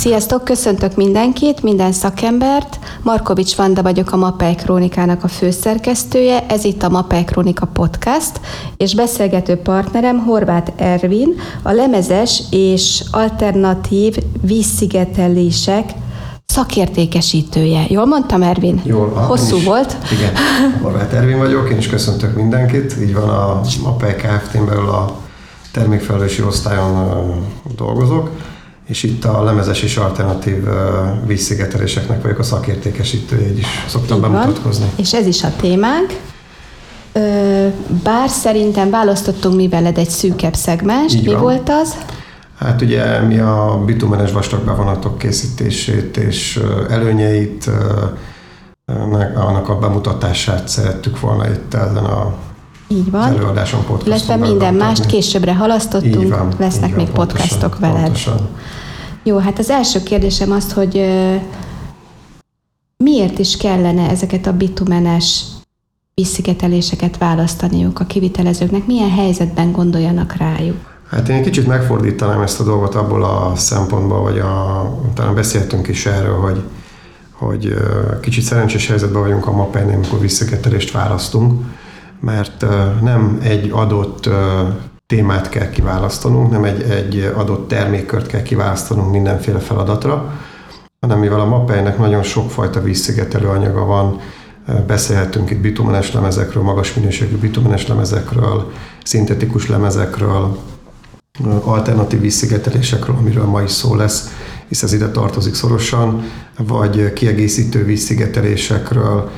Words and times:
Sziasztok, 0.00 0.44
köszöntök 0.44 0.96
mindenkit, 0.96 1.62
minden 1.62 1.92
szakembert. 1.92 2.78
Markovics 3.02 3.56
Vanda 3.56 3.82
vagyok 3.82 4.12
a 4.12 4.16
Mapei 4.16 4.54
Krónikának 4.54 5.24
a 5.24 5.28
főszerkesztője, 5.28 6.46
ez 6.46 6.64
itt 6.64 6.82
a 6.82 6.88
Mapei 6.88 7.24
Krónika 7.24 7.66
podcast, 7.66 8.40
és 8.76 8.94
beszélgető 8.94 9.56
partnerem 9.56 10.18
Horváth 10.18 10.72
Ervin, 10.76 11.34
a 11.62 11.72
lemezes 11.72 12.42
és 12.50 13.04
alternatív 13.10 14.16
vízszigetelések 14.40 15.92
szakértékesítője. 16.46 17.84
Jól 17.88 18.06
mondtam, 18.06 18.42
Ervin? 18.42 18.80
Jól 18.84 19.08
van. 19.08 19.24
Hosszú 19.24 19.56
is, 19.56 19.64
volt. 19.64 19.96
Igen, 20.12 20.32
Horváth 20.82 21.14
Ervin 21.14 21.38
vagyok, 21.38 21.70
én 21.70 21.78
is 21.78 21.88
köszöntök 21.88 22.36
mindenkit. 22.36 22.96
Így 23.00 23.14
van 23.14 23.28
a 23.28 23.60
Mapei 23.82 24.14
Kft-n 24.14 24.64
belül 24.66 24.88
a 24.88 25.16
termékfelelősi 25.72 26.42
osztályon 26.42 27.48
dolgozok 27.76 28.30
és 28.90 29.02
itt 29.02 29.24
a 29.24 29.42
lemezes 29.42 29.82
és 29.82 29.96
alternatív 29.96 30.64
vízszigeteléseknek 31.26 32.22
vagyok 32.22 32.38
a 32.38 32.42
szakértékesítője, 32.42 33.48
így 33.48 33.58
is 33.58 33.66
szoktam 33.88 34.16
Így 34.16 34.22
bemutatkozni. 34.22 34.84
Van. 34.84 34.94
És 34.96 35.14
ez 35.14 35.26
is 35.26 35.42
a 35.42 35.52
témánk. 35.60 36.18
Bár 38.02 38.28
szerintem 38.28 38.90
választottunk 38.90 39.56
mi 39.56 39.68
veled 39.68 39.98
egy 39.98 40.08
szűkebb 40.08 40.54
szegmens. 40.54 41.12
Mi 41.12 41.32
van. 41.32 41.40
volt 41.40 41.68
az? 41.68 41.96
Hát 42.58 42.82
ugye 42.82 43.20
mi 43.20 43.38
a 43.38 43.82
bitumenes 43.86 44.32
vastagbevonatok 44.32 45.18
készítését 45.18 46.16
és 46.16 46.60
előnyeit, 46.88 47.70
annak 49.34 49.68
a 49.68 49.78
bemutatását 49.78 50.68
szerettük 50.68 51.20
volna 51.20 51.48
itt 51.48 51.74
ezen 51.74 52.04
a 52.04 52.34
így 52.90 53.10
van. 53.10 53.22
Az 53.22 53.36
előadáson 53.36 53.84
Illetve 54.04 54.36
minden 54.36 54.74
mást 54.74 55.06
későbbre 55.06 55.54
halasztottunk, 55.54 56.28
van, 56.28 56.52
lesznek 56.58 56.96
még 56.96 57.10
pontosan, 57.10 57.48
podcastok 57.48 57.78
veled. 57.78 58.02
Pontosan. 58.02 58.48
Jó, 59.22 59.36
hát 59.36 59.58
az 59.58 59.70
első 59.70 60.02
kérdésem 60.02 60.52
az, 60.52 60.72
hogy 60.72 61.04
miért 62.96 63.38
is 63.38 63.56
kellene 63.56 64.10
ezeket 64.10 64.46
a 64.46 64.52
bitumenes 64.52 65.44
visszigeteléseket 66.14 67.18
választaniuk 67.18 68.00
a 68.00 68.04
kivitelezőknek? 68.04 68.86
Milyen 68.86 69.10
helyzetben 69.10 69.72
gondoljanak 69.72 70.36
rájuk? 70.36 70.76
Hát 71.10 71.28
én 71.28 71.36
egy 71.36 71.42
kicsit 71.42 71.66
megfordítanám 71.66 72.40
ezt 72.40 72.60
a 72.60 72.64
dolgot 72.64 72.94
abból 72.94 73.24
a 73.24 73.52
szempontból, 73.56 74.22
hogy 74.22 74.38
a, 74.38 74.84
talán 75.14 75.34
beszéltünk 75.34 75.88
is 75.88 76.06
erről, 76.06 76.40
hogy, 76.40 76.62
hogy 77.32 77.74
kicsit 78.20 78.44
szerencsés 78.44 78.86
helyzetben 78.86 79.22
vagyunk 79.22 79.46
a 79.46 79.52
MAPEN, 79.52 79.88
amikor 79.88 80.20
visszaketelést 80.20 80.90
választunk, 80.90 81.62
mert 82.20 82.64
nem 83.00 83.38
egy 83.42 83.70
adott 83.70 84.28
témát 85.06 85.48
kell 85.48 85.70
kiválasztanunk, 85.70 86.50
nem 86.50 86.64
egy, 86.64 86.82
egy 86.82 87.32
adott 87.36 87.68
termékkört 87.68 88.26
kell 88.26 88.42
kiválasztanunk 88.42 89.10
mindenféle 89.10 89.58
feladatra, 89.58 90.32
hanem 91.00 91.18
mivel 91.18 91.40
a 91.40 91.46
mapeinek 91.46 91.98
nagyon 91.98 92.22
sokfajta 92.22 92.80
vízszigetelő 92.80 93.48
anyaga 93.48 93.84
van, 93.84 94.20
beszélhetünk 94.86 95.50
itt 95.50 95.60
bitumenes 95.60 96.12
lemezekről, 96.12 96.62
magas 96.62 96.94
minőségű 96.94 97.36
bitumenes 97.36 97.86
lemezekről, 97.86 98.72
szintetikus 99.04 99.68
lemezekről, 99.68 100.58
alternatív 101.64 102.20
vízszigetelésekről, 102.20 103.16
amiről 103.16 103.44
ma 103.44 103.62
is 103.62 103.70
szó 103.70 103.94
lesz, 103.94 104.28
hisz 104.68 104.82
ez 104.82 104.92
ide 104.92 105.08
tartozik 105.08 105.54
szorosan, 105.54 106.24
vagy 106.58 107.12
kiegészítő 107.12 107.84
vízszigetelésekről, 107.84 109.30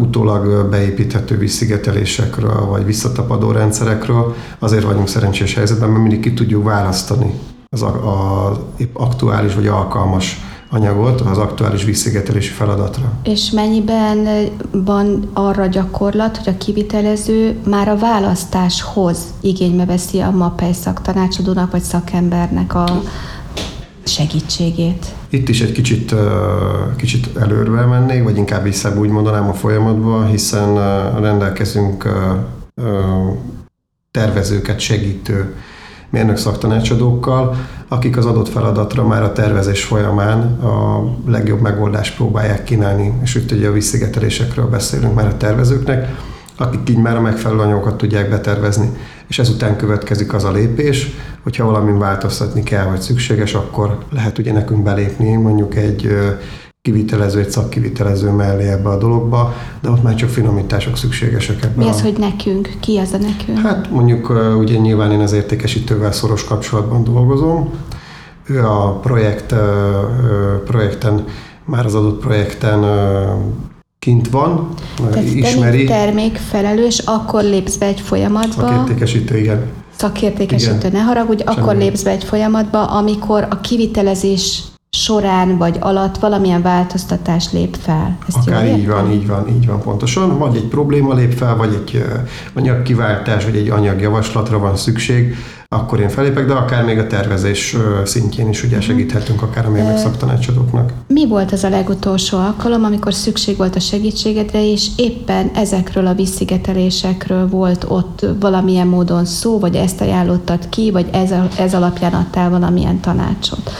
utólag 0.00 0.68
beépíthető 0.70 1.38
vízszigetelésekről, 1.38 2.66
vagy 2.66 2.84
visszatapadó 2.84 3.50
rendszerekről, 3.50 4.34
azért 4.58 4.84
vagyunk 4.84 5.08
szerencsés 5.08 5.54
helyzetben, 5.54 5.88
mert 5.88 6.00
mindig 6.00 6.20
ki 6.20 6.32
tudjuk 6.32 6.64
választani 6.64 7.34
az 7.68 7.82
a, 7.82 7.86
a 7.86 8.58
aktuális 8.92 9.54
vagy 9.54 9.66
alkalmas 9.66 10.40
anyagot 10.70 11.20
az 11.20 11.38
aktuális 11.38 11.84
vízszigetelési 11.84 12.50
feladatra. 12.50 13.12
És 13.22 13.50
mennyiben 13.50 14.28
van 14.70 15.30
arra 15.32 15.66
gyakorlat, 15.66 16.36
hogy 16.36 16.54
a 16.54 16.56
kivitelező 16.56 17.58
már 17.66 17.88
a 17.88 17.96
választáshoz 17.96 19.18
igénybe 19.40 19.84
veszi 19.84 20.20
a 20.20 20.30
MAPEI 20.30 20.72
szaktanácsadónak 20.72 21.70
vagy 21.70 21.82
szakembernek 21.82 22.74
a 22.74 23.02
segítségét? 24.04 25.14
Itt 25.28 25.48
is 25.48 25.60
egy 25.60 25.72
kicsit, 25.72 26.14
kicsit 26.96 27.36
előre 27.36 27.84
mennék, 27.86 28.22
vagy 28.22 28.36
inkább 28.36 28.62
vissza 28.62 28.98
úgy 28.98 29.08
mondanám 29.08 29.48
a 29.48 29.54
folyamatban, 29.54 30.26
hiszen 30.26 30.74
rendelkezünk 31.20 32.08
tervezőket 34.10 34.80
segítő 34.80 35.54
mérnök 36.10 36.36
szaktanácsadókkal, 36.36 37.56
akik 37.88 38.16
az 38.16 38.26
adott 38.26 38.48
feladatra 38.48 39.06
már 39.06 39.22
a 39.22 39.32
tervezés 39.32 39.84
folyamán 39.84 40.40
a 40.60 41.04
legjobb 41.26 41.60
megoldást 41.60 42.16
próbálják 42.16 42.64
kínálni, 42.64 43.12
és 43.22 43.34
itt 43.34 43.50
ugye 43.50 43.68
a 43.68 43.72
visszigetelésekről 43.72 44.66
beszélünk 44.66 45.14
már 45.14 45.26
a 45.26 45.36
tervezőknek, 45.36 46.08
akik 46.62 46.88
így 46.88 46.98
már 46.98 47.16
a 47.16 47.20
megfelelő 47.20 47.60
anyagokat 47.60 47.96
tudják 47.96 48.30
betervezni. 48.30 48.90
És 49.28 49.38
ezután 49.38 49.76
következik 49.76 50.34
az 50.34 50.44
a 50.44 50.52
lépés, 50.52 51.10
hogyha 51.42 51.64
valamin 51.64 51.98
változtatni 51.98 52.62
kell, 52.62 52.84
vagy 52.84 53.00
szükséges, 53.00 53.54
akkor 53.54 53.98
lehet 54.10 54.38
ugye 54.38 54.52
nekünk 54.52 54.82
belépni 54.82 55.36
mondjuk 55.36 55.76
egy 55.76 56.16
kivitelező, 56.82 57.40
egy 57.40 57.50
szakkivitelező 57.50 58.30
mellé 58.30 58.68
ebbe 58.68 58.88
a 58.88 58.98
dologba, 58.98 59.54
de 59.80 59.90
ott 59.90 60.02
már 60.02 60.14
csak 60.14 60.28
finomítások 60.28 60.96
szükségesek 60.96 61.64
ebben. 61.64 61.84
Mi 61.84 61.88
az, 61.88 62.00
a... 62.00 62.02
hogy 62.02 62.18
nekünk? 62.18 62.70
Ki 62.80 62.98
az 62.98 63.12
a 63.12 63.18
nekünk? 63.18 63.58
Hát 63.58 63.90
mondjuk 63.90 64.32
ugye 64.58 64.76
nyilván 64.76 65.12
én 65.12 65.20
az 65.20 65.32
értékesítővel 65.32 66.12
szoros 66.12 66.44
kapcsolatban 66.44 67.04
dolgozom. 67.04 67.70
Ő 68.46 68.64
a 68.64 68.98
projekt, 69.02 69.54
projekten, 70.64 71.24
már 71.64 71.84
az 71.84 71.94
adott 71.94 72.20
projekten 72.20 72.84
kint 74.02 74.28
van, 74.30 74.68
Tehát 75.10 75.24
ismeri. 75.24 75.84
Te 75.84 75.94
termékfelelős, 75.94 76.98
akkor 76.98 77.42
lépsz 77.42 77.76
be 77.76 77.86
egy 77.86 78.00
folyamatba. 78.00 78.66
Szakértékesítő, 78.66 79.38
igen. 79.38 79.66
Szakértékesítő, 79.96 80.88
igen. 80.88 80.92
ne 80.92 81.00
haragudj, 81.00 81.42
Semmi. 81.42 81.60
akkor 81.60 81.76
lépsz 81.76 82.02
be 82.02 82.10
egy 82.10 82.24
folyamatba, 82.24 82.84
amikor 82.84 83.46
a 83.50 83.60
kivitelezés 83.60 84.62
során 84.90 85.58
vagy 85.58 85.76
alatt 85.80 86.18
valamilyen 86.18 86.62
változtatás 86.62 87.52
lép 87.52 87.76
fel. 87.80 88.18
Ezt 88.28 88.48
Akár 88.48 88.78
így 88.78 88.86
van, 88.86 89.12
így 89.12 89.26
van, 89.26 89.48
így 89.48 89.66
van 89.66 89.80
pontosan. 89.80 90.38
Vagy 90.38 90.56
egy 90.56 90.68
probléma 90.68 91.14
lép 91.14 91.32
fel, 91.32 91.56
vagy 91.56 91.74
egy 91.74 92.04
anyagkiváltás, 92.54 93.44
vagy 93.44 93.56
egy 93.56 93.68
anyagjavaslatra 93.70 94.58
van 94.58 94.76
szükség, 94.76 95.34
akkor 95.72 96.00
én 96.00 96.08
felépek, 96.08 96.46
de 96.46 96.52
akár 96.52 96.84
még 96.84 96.98
a 96.98 97.06
tervezés 97.06 97.76
szintjén 98.04 98.48
is 98.48 98.64
ugye 98.64 98.76
mhm. 98.76 98.84
segíthetünk 98.84 99.42
akár 99.42 99.66
a 99.66 99.70
mérnök 99.70 99.96
szaktanácsadóknak. 99.96 100.92
Mi 101.06 101.26
volt 101.26 101.52
az 101.52 101.64
a 101.64 101.68
legutolsó 101.68 102.38
alkalom, 102.38 102.84
amikor 102.84 103.14
szükség 103.14 103.56
volt 103.56 103.76
a 103.76 103.80
segítségedre, 103.80 104.70
és 104.70 104.86
éppen 104.96 105.50
ezekről 105.54 106.06
a 106.06 106.14
visszigetelésekről 106.14 107.48
volt 107.48 107.84
ott 107.88 108.26
valamilyen 108.40 108.86
módon 108.86 109.24
szó, 109.24 109.58
vagy 109.58 109.74
ezt 109.74 110.00
ajánlottad 110.00 110.68
ki, 110.68 110.90
vagy 110.90 111.08
ez, 111.12 111.30
ez 111.58 111.74
alapján 111.74 112.12
adtál 112.12 112.50
valamilyen 112.50 113.00
tanácsot? 113.00 113.70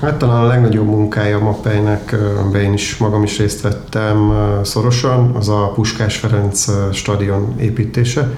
Hát 0.00 0.16
talán 0.16 0.44
a 0.44 0.46
legnagyobb 0.46 0.86
munkája 0.86 1.36
a 1.36 1.42
Mapeinek, 1.42 2.16
be 2.52 2.62
én 2.62 2.72
is 2.72 2.96
magam 2.96 3.22
is 3.22 3.38
részt 3.38 3.60
vettem 3.60 4.32
szorosan, 4.62 5.30
az 5.34 5.48
a 5.48 5.72
Puskás 5.74 6.16
Ferenc 6.16 6.66
stadion 6.92 7.54
építése, 7.58 8.30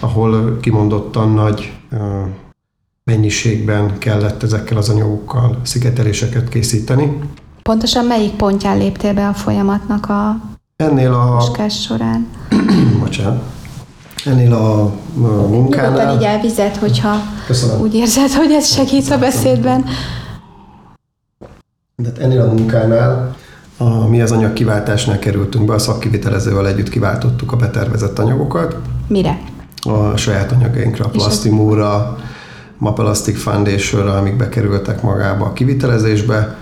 ahol 0.00 0.58
kimondottan 0.60 1.32
nagy 1.32 1.72
mennyiségben 3.04 3.98
kellett 3.98 4.42
ezekkel 4.42 4.76
az 4.76 4.88
anyagokkal 4.88 5.58
szigeteléseket 5.62 6.48
készíteni. 6.48 7.18
Pontosan 7.62 8.04
melyik 8.04 8.32
pontján 8.32 8.78
léptél 8.78 9.14
be 9.14 9.28
a 9.28 9.32
folyamatnak 9.32 10.08
a 10.08 10.40
Ennél 10.76 11.12
a... 11.12 11.36
puskás 11.36 11.82
során? 11.82 12.26
Bocsánat. 13.00 13.42
Ennél 14.24 14.52
a 14.52 14.92
munkánál... 15.48 15.90
Nyugodtan 15.90 16.16
így 16.16 16.24
elvizet, 16.24 16.76
hogyha 16.76 17.16
Köszönöm. 17.46 17.80
úgy 17.80 17.94
érzed, 17.94 18.32
hogy 18.32 18.52
ez 18.52 18.66
segít 18.66 19.10
a 19.10 19.18
beszédben. 19.18 19.84
Tehát 22.02 22.18
ennél 22.18 22.40
a 22.40 22.52
munkánál 22.52 23.36
a, 23.76 24.06
mi 24.06 24.20
az 24.20 24.32
anyagkiváltásnál 24.32 25.18
kerültünk 25.18 25.66
be, 25.66 25.74
a 25.74 25.78
szakkivitelezővel 25.78 26.66
együtt 26.66 26.88
kiváltottuk 26.88 27.52
a 27.52 27.56
betervezett 27.56 28.18
anyagokat. 28.18 28.76
Mire? 29.08 29.38
A 29.82 30.16
saját 30.16 30.52
anyagainkra, 30.52 31.04
a 31.04 31.08
Plastimóra, 31.08 32.18
Mapelastic 32.78 33.42
foundation 33.42 34.08
amik 34.08 34.36
bekerültek 34.36 35.02
magába 35.02 35.44
a 35.44 35.52
kivitelezésbe, 35.52 36.56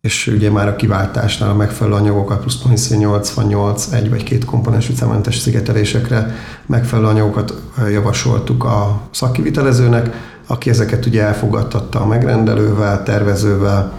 és 0.00 0.26
ugye 0.26 0.50
már 0.50 0.68
a 0.68 0.76
kiváltásnál 0.76 1.50
a 1.50 1.54
megfelelő 1.54 1.96
anyagokat 1.96 2.40
plusz 2.40 2.90
88, 2.90 3.92
egy 3.92 4.10
vagy 4.10 4.22
két 4.22 4.44
komponensű 4.44 4.94
cementes 4.94 5.36
szigetelésekre 5.36 6.34
megfelelő 6.66 7.08
anyagokat 7.08 7.54
javasoltuk 7.90 8.64
a 8.64 9.00
szakkivitelezőnek, 9.10 10.10
aki 10.46 10.70
ezeket 10.70 11.06
ugye 11.06 11.22
elfogadtatta 11.22 12.00
a 12.00 12.06
megrendelővel, 12.06 13.02
tervezővel, 13.02 13.92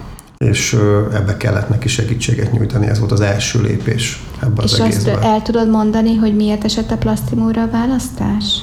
és 0.44 0.76
ebbe 1.12 1.36
kellett 1.36 1.68
neki 1.68 1.88
segítséget 1.88 2.52
nyújtani, 2.52 2.86
ez 2.86 2.98
volt 2.98 3.12
az 3.12 3.20
első 3.20 3.60
lépés 3.60 4.22
ebbe 4.42 4.62
az 4.62 4.72
és 4.72 4.78
egészben. 4.78 5.14
azt 5.14 5.24
el 5.24 5.42
tudod 5.42 5.70
mondani, 5.70 6.16
hogy 6.16 6.36
miért 6.36 6.64
esett 6.64 6.90
a 6.90 6.96
plastimóra 6.96 7.62
a 7.62 7.68
választás? 7.70 8.62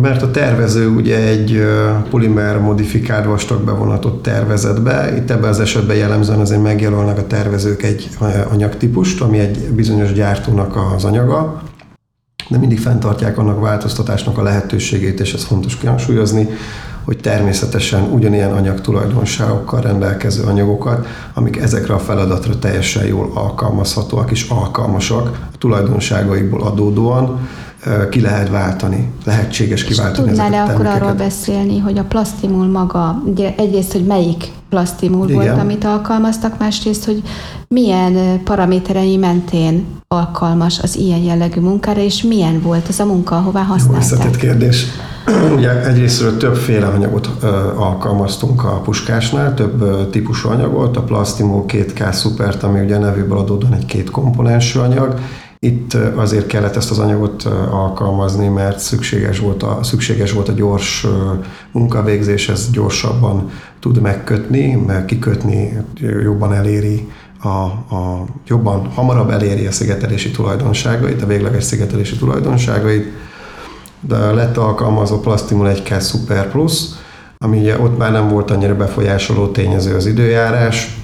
Mert 0.00 0.22
a 0.22 0.30
tervező 0.30 0.88
ugye 0.88 1.28
egy 1.28 1.62
polimer 2.10 2.58
modifikált 2.58 3.24
vastag 3.24 3.64
bevonatot 3.64 4.22
tervezett 4.22 4.82
be. 4.82 5.16
Itt 5.16 5.30
ebben 5.30 5.48
az 5.48 5.60
esetben 5.60 5.96
jellemzően 5.96 6.40
azért 6.40 6.62
megjelölnek 6.62 7.18
a 7.18 7.26
tervezők 7.26 7.82
egy 7.82 8.08
anyagtípust, 8.50 9.20
ami 9.20 9.38
egy 9.38 9.58
bizonyos 9.58 10.12
gyártónak 10.12 10.76
az 10.96 11.04
anyaga, 11.04 11.62
de 12.48 12.58
mindig 12.58 12.80
fenntartják 12.80 13.38
annak 13.38 13.60
változtatásnak 13.60 14.38
a 14.38 14.42
lehetőségét, 14.42 15.20
és 15.20 15.34
ez 15.34 15.44
fontos 15.44 15.76
kihangsúlyozni, 15.76 16.48
hogy 17.04 17.16
természetesen 17.16 18.02
ugyanilyen 18.02 18.52
anyagtulajdonságokkal 18.52 19.80
rendelkező 19.80 20.42
anyagokat, 20.42 21.06
amik 21.34 21.56
ezekre 21.56 21.94
a 21.94 21.98
feladatra 21.98 22.58
teljesen 22.58 23.06
jól 23.06 23.30
alkalmazhatóak 23.34 24.30
és 24.30 24.48
alkalmasak 24.48 25.38
a 25.52 25.58
tulajdonságaikból 25.58 26.62
adódóan, 26.62 27.48
ki 28.10 28.20
lehet 28.20 28.48
váltani, 28.48 29.08
lehetséges 29.24 29.84
kiváltani 29.84 30.28
Tudnál-e 30.28 30.62
akkor 30.62 30.86
arról 30.86 31.12
beszélni, 31.12 31.78
hogy 31.78 31.98
a 31.98 32.04
plastimul 32.04 32.66
maga, 32.66 33.22
ugye 33.24 33.54
egyrészt, 33.56 33.92
hogy 33.92 34.04
melyik 34.04 34.44
plastimul 34.68 35.28
Igen. 35.28 35.42
volt, 35.42 35.60
amit 35.60 35.84
alkalmaztak, 35.84 36.58
másrészt, 36.58 37.04
hogy 37.04 37.22
milyen 37.68 38.42
paraméterei 38.44 39.16
mentén 39.16 39.86
alkalmas 40.08 40.78
az 40.78 40.96
ilyen 40.96 41.18
jellegű 41.18 41.60
munkára, 41.60 42.00
és 42.00 42.22
milyen 42.22 42.60
volt 42.62 42.88
az 42.88 43.00
a 43.00 43.04
munka, 43.04 43.36
ahová 43.36 43.62
használták? 43.62 44.24
Jó, 44.24 44.38
kérdés. 44.38 44.86
Ugye 45.56 45.86
egyrésztről 45.86 46.36
többféle 46.36 46.86
anyagot 46.86 47.30
ö, 47.42 47.46
alkalmaztunk 47.76 48.64
a 48.64 48.80
puskásnál, 48.80 49.54
több 49.54 49.80
ö, 49.80 50.06
típusú 50.10 50.48
anyagot, 50.48 50.96
a 50.96 51.02
Plastimo 51.02 51.64
2K 51.68 52.20
Supert, 52.20 52.62
ami 52.62 52.80
ugye 52.80 52.98
nevéből 52.98 53.38
adódóan 53.38 53.74
egy 53.74 53.86
két 53.86 54.10
komponensű 54.10 54.78
anyag, 54.78 55.18
itt 55.62 55.94
azért 55.94 56.46
kellett 56.46 56.76
ezt 56.76 56.90
az 56.90 56.98
anyagot 56.98 57.42
alkalmazni, 57.70 58.48
mert 58.48 58.78
szükséges 58.78 59.38
volt 59.38 59.62
a, 59.62 59.78
szükséges 59.82 60.32
volt 60.32 60.48
a 60.48 60.52
gyors 60.52 61.06
munkavégzés, 61.72 62.48
ez 62.48 62.70
gyorsabban 62.70 63.50
tud 63.80 64.00
megkötni, 64.00 64.74
mert 64.74 65.04
kikötni 65.04 65.76
jobban 66.22 66.52
eléri 66.52 67.08
a, 67.42 67.48
a, 67.48 68.26
jobban, 68.46 68.86
hamarabb 68.86 69.30
eléri 69.30 69.66
a 69.66 69.72
szigetelési 69.72 70.30
tulajdonságait, 70.30 71.22
a 71.22 71.26
végleges 71.26 71.64
szigetelési 71.64 72.16
tulajdonságait, 72.16 73.06
de 74.00 74.16
lett 74.16 74.56
alkalmazva 74.56 75.18
Plastimul 75.18 75.72
1K 75.74 76.08
Super 76.08 76.50
Plus, 76.50 76.82
ami 77.38 77.58
ugye 77.58 77.80
ott 77.80 77.98
már 77.98 78.12
nem 78.12 78.28
volt 78.28 78.50
annyira 78.50 78.76
befolyásoló 78.76 79.46
tényező 79.48 79.94
az 79.94 80.06
időjárás, 80.06 80.99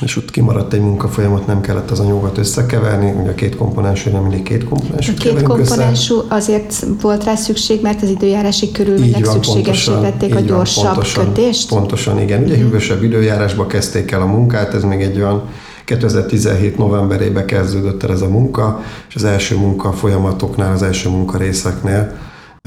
és 0.00 0.16
ott 0.16 0.30
kimaradt 0.30 0.72
egy 0.72 0.80
munkafolyamat, 0.80 1.46
nem 1.46 1.60
kellett 1.60 1.90
az 1.90 2.00
anyagokat 2.00 2.38
összekeverni, 2.38 3.10
ugye 3.20 3.30
a 3.30 3.34
két 3.34 3.56
komponensű, 3.56 4.10
nem 4.10 4.22
mindig 4.22 4.42
két 4.42 4.64
komponensű 4.64 5.12
A 5.12 5.14
két 5.14 5.42
komponensú 5.42 6.16
össze. 6.16 6.34
azért 6.34 6.86
volt 7.00 7.24
rá 7.24 7.34
szükség, 7.34 7.82
mert 7.82 8.02
az 8.02 8.08
időjárási 8.08 8.72
körülmények 8.72 9.24
szükségesítették 9.24 10.34
a 10.34 10.40
gyorsabb 10.40 10.84
pontosan, 10.84 11.24
kötést? 11.24 11.68
Pontosan, 11.68 12.20
igen. 12.20 12.42
Ugye 12.42 12.52
uh-huh. 12.52 12.64
hűvösebb 12.64 13.02
időjárásba 13.02 13.66
kezdték 13.66 14.10
el 14.10 14.20
a 14.20 14.26
munkát, 14.26 14.74
ez 14.74 14.82
még 14.82 15.00
egy 15.00 15.16
olyan 15.16 15.42
2017 15.84 16.78
novemberébe 16.78 17.44
kezdődött 17.44 18.02
el 18.02 18.10
ez 18.10 18.20
a 18.20 18.28
munka, 18.28 18.80
és 19.08 19.14
az 19.14 19.24
első 19.24 19.56
munka 19.56 19.92
folyamatoknál, 19.92 20.72
az 20.72 20.82
első 20.82 21.08
munkarészeknél 21.08 22.16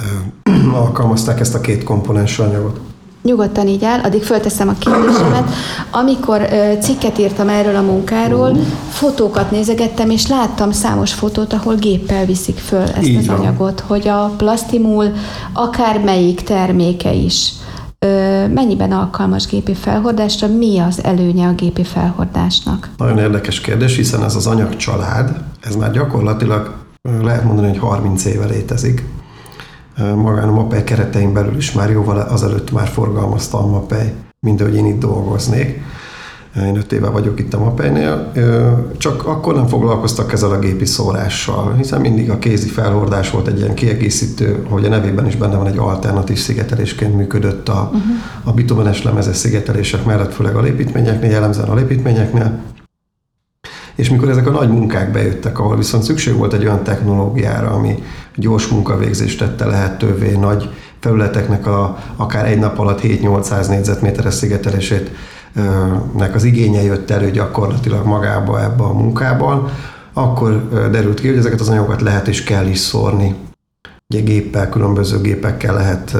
alkalmazták 0.73 1.39
ezt 1.39 1.55
a 1.55 1.61
két 1.61 1.83
komponensű 1.83 2.43
anyagot. 2.43 2.79
Nyugodtan 3.27 3.67
így 3.67 3.83
áll, 3.83 3.99
addig 3.99 4.23
fölteszem 4.23 4.67
a 4.67 4.73
kérdésemet. 4.79 5.49
Amikor 5.91 6.41
cikket 6.81 7.17
írtam 7.17 7.49
erről 7.49 7.75
a 7.75 7.81
munkáról, 7.81 8.57
fotókat 8.89 9.51
nézegettem, 9.51 10.09
és 10.09 10.27
láttam 10.27 10.71
számos 10.71 11.13
fotót, 11.13 11.53
ahol 11.53 11.75
géppel 11.75 12.25
viszik 12.25 12.57
föl 12.57 12.81
ezt 12.81 13.07
így 13.07 13.17
az 13.17 13.27
van. 13.27 13.35
anyagot, 13.35 13.79
hogy 13.79 14.07
a 14.07 14.33
plastimul 14.37 15.13
akár 15.53 15.99
melyik 15.99 16.41
terméke 16.41 17.13
is 17.13 17.51
mennyiben 18.53 18.91
alkalmas 18.91 19.47
gépi 19.47 19.73
felhordásra, 19.73 20.47
mi 20.47 20.79
az 20.79 21.03
előnye 21.03 21.47
a 21.47 21.53
gépi 21.53 21.83
felhordásnak? 21.83 22.89
Nagyon 22.97 23.17
érdekes 23.17 23.61
kérdés, 23.61 23.95
hiszen 23.95 24.23
ez 24.23 24.35
az 24.35 24.47
anyagcsalád, 24.47 25.37
ez 25.61 25.75
már 25.75 25.91
gyakorlatilag 25.91 26.73
lehet 27.21 27.43
mondani, 27.43 27.67
hogy 27.67 27.77
30 27.77 28.25
éve 28.25 28.45
létezik 28.45 29.03
magán 29.97 30.47
a 30.47 30.51
MAPEI 30.51 30.83
keretein 30.83 31.33
belül 31.33 31.57
is 31.57 31.71
már 31.71 31.89
jóval 31.89 32.17
azelőtt 32.17 32.71
már 32.71 32.87
forgalmazta 32.87 33.57
a 33.57 33.67
MAPEI, 33.67 34.11
mint 34.39 34.61
hogy 34.61 34.75
én 34.75 34.85
itt 34.85 34.99
dolgoznék. 34.99 35.81
Én 36.65 36.75
öt 36.75 36.91
éve 36.91 37.09
vagyok 37.09 37.39
itt 37.39 37.53
a 37.53 37.59
MAPEI-nél, 37.59 38.31
csak 38.97 39.25
akkor 39.25 39.55
nem 39.55 39.67
foglalkoztak 39.67 40.33
ezzel 40.33 40.51
a 40.51 40.59
gépi 40.59 40.85
szórással, 40.85 41.73
hiszen 41.73 42.01
mindig 42.01 42.29
a 42.29 42.39
kézi 42.39 42.67
felhordás 42.67 43.31
volt 43.31 43.47
egy 43.47 43.59
ilyen 43.59 43.73
kiegészítő, 43.73 44.65
hogy 44.69 44.85
a 44.85 44.89
nevében 44.89 45.27
is 45.27 45.35
benne 45.35 45.55
van 45.55 45.67
egy 45.67 45.77
alternatív 45.77 46.37
szigetelésként 46.37 47.15
működött 47.15 47.69
a, 47.69 47.91
uh-huh. 47.93 48.01
a 48.43 48.51
bitumenes 48.51 49.03
lemezes 49.03 49.35
szigetelések 49.35 50.05
mellett, 50.05 50.33
főleg 50.33 50.55
a 50.55 50.61
lépítményeknél, 50.61 51.29
jellemzően 51.29 51.69
a 51.69 51.75
lépítményeknél. 51.75 52.59
És 53.97 54.09
mikor 54.09 54.29
ezek 54.29 54.47
a 54.47 54.51
nagy 54.51 54.69
munkák 54.69 55.11
bejöttek, 55.11 55.59
ahol 55.59 55.77
viszont 55.77 56.03
szükség 56.03 56.35
volt 56.35 56.53
egy 56.53 56.63
olyan 56.63 56.83
technológiára, 56.83 57.69
ami 57.69 58.03
gyors 58.35 58.67
munkavégzést 58.67 59.39
tette 59.39 59.65
lehetővé, 59.65 60.35
nagy 60.35 60.69
felületeknek 60.99 61.67
a, 61.67 61.97
akár 62.15 62.45
egy 62.45 62.59
nap 62.59 62.79
alatt 62.79 63.01
7-800 63.01 63.67
négyzetméteres 63.67 64.33
szigetelését 64.33 65.11
nek 66.17 66.35
az 66.35 66.43
igénye 66.43 66.81
jött 66.81 67.09
elő 67.09 67.31
gyakorlatilag 67.31 68.05
magába 68.05 68.63
ebbe 68.63 68.83
a 68.83 68.93
munkában, 68.93 69.69
akkor 70.13 70.69
derült 70.91 71.19
ki, 71.19 71.27
hogy 71.27 71.37
ezeket 71.37 71.59
az 71.59 71.69
anyagokat 71.69 72.01
lehet 72.01 72.27
és 72.27 72.43
kell 72.43 72.67
is 72.67 72.79
szórni. 72.79 73.35
Ugye 74.09 74.21
géppel, 74.21 74.69
különböző 74.69 75.21
gépekkel 75.21 75.73
lehet 75.73 76.17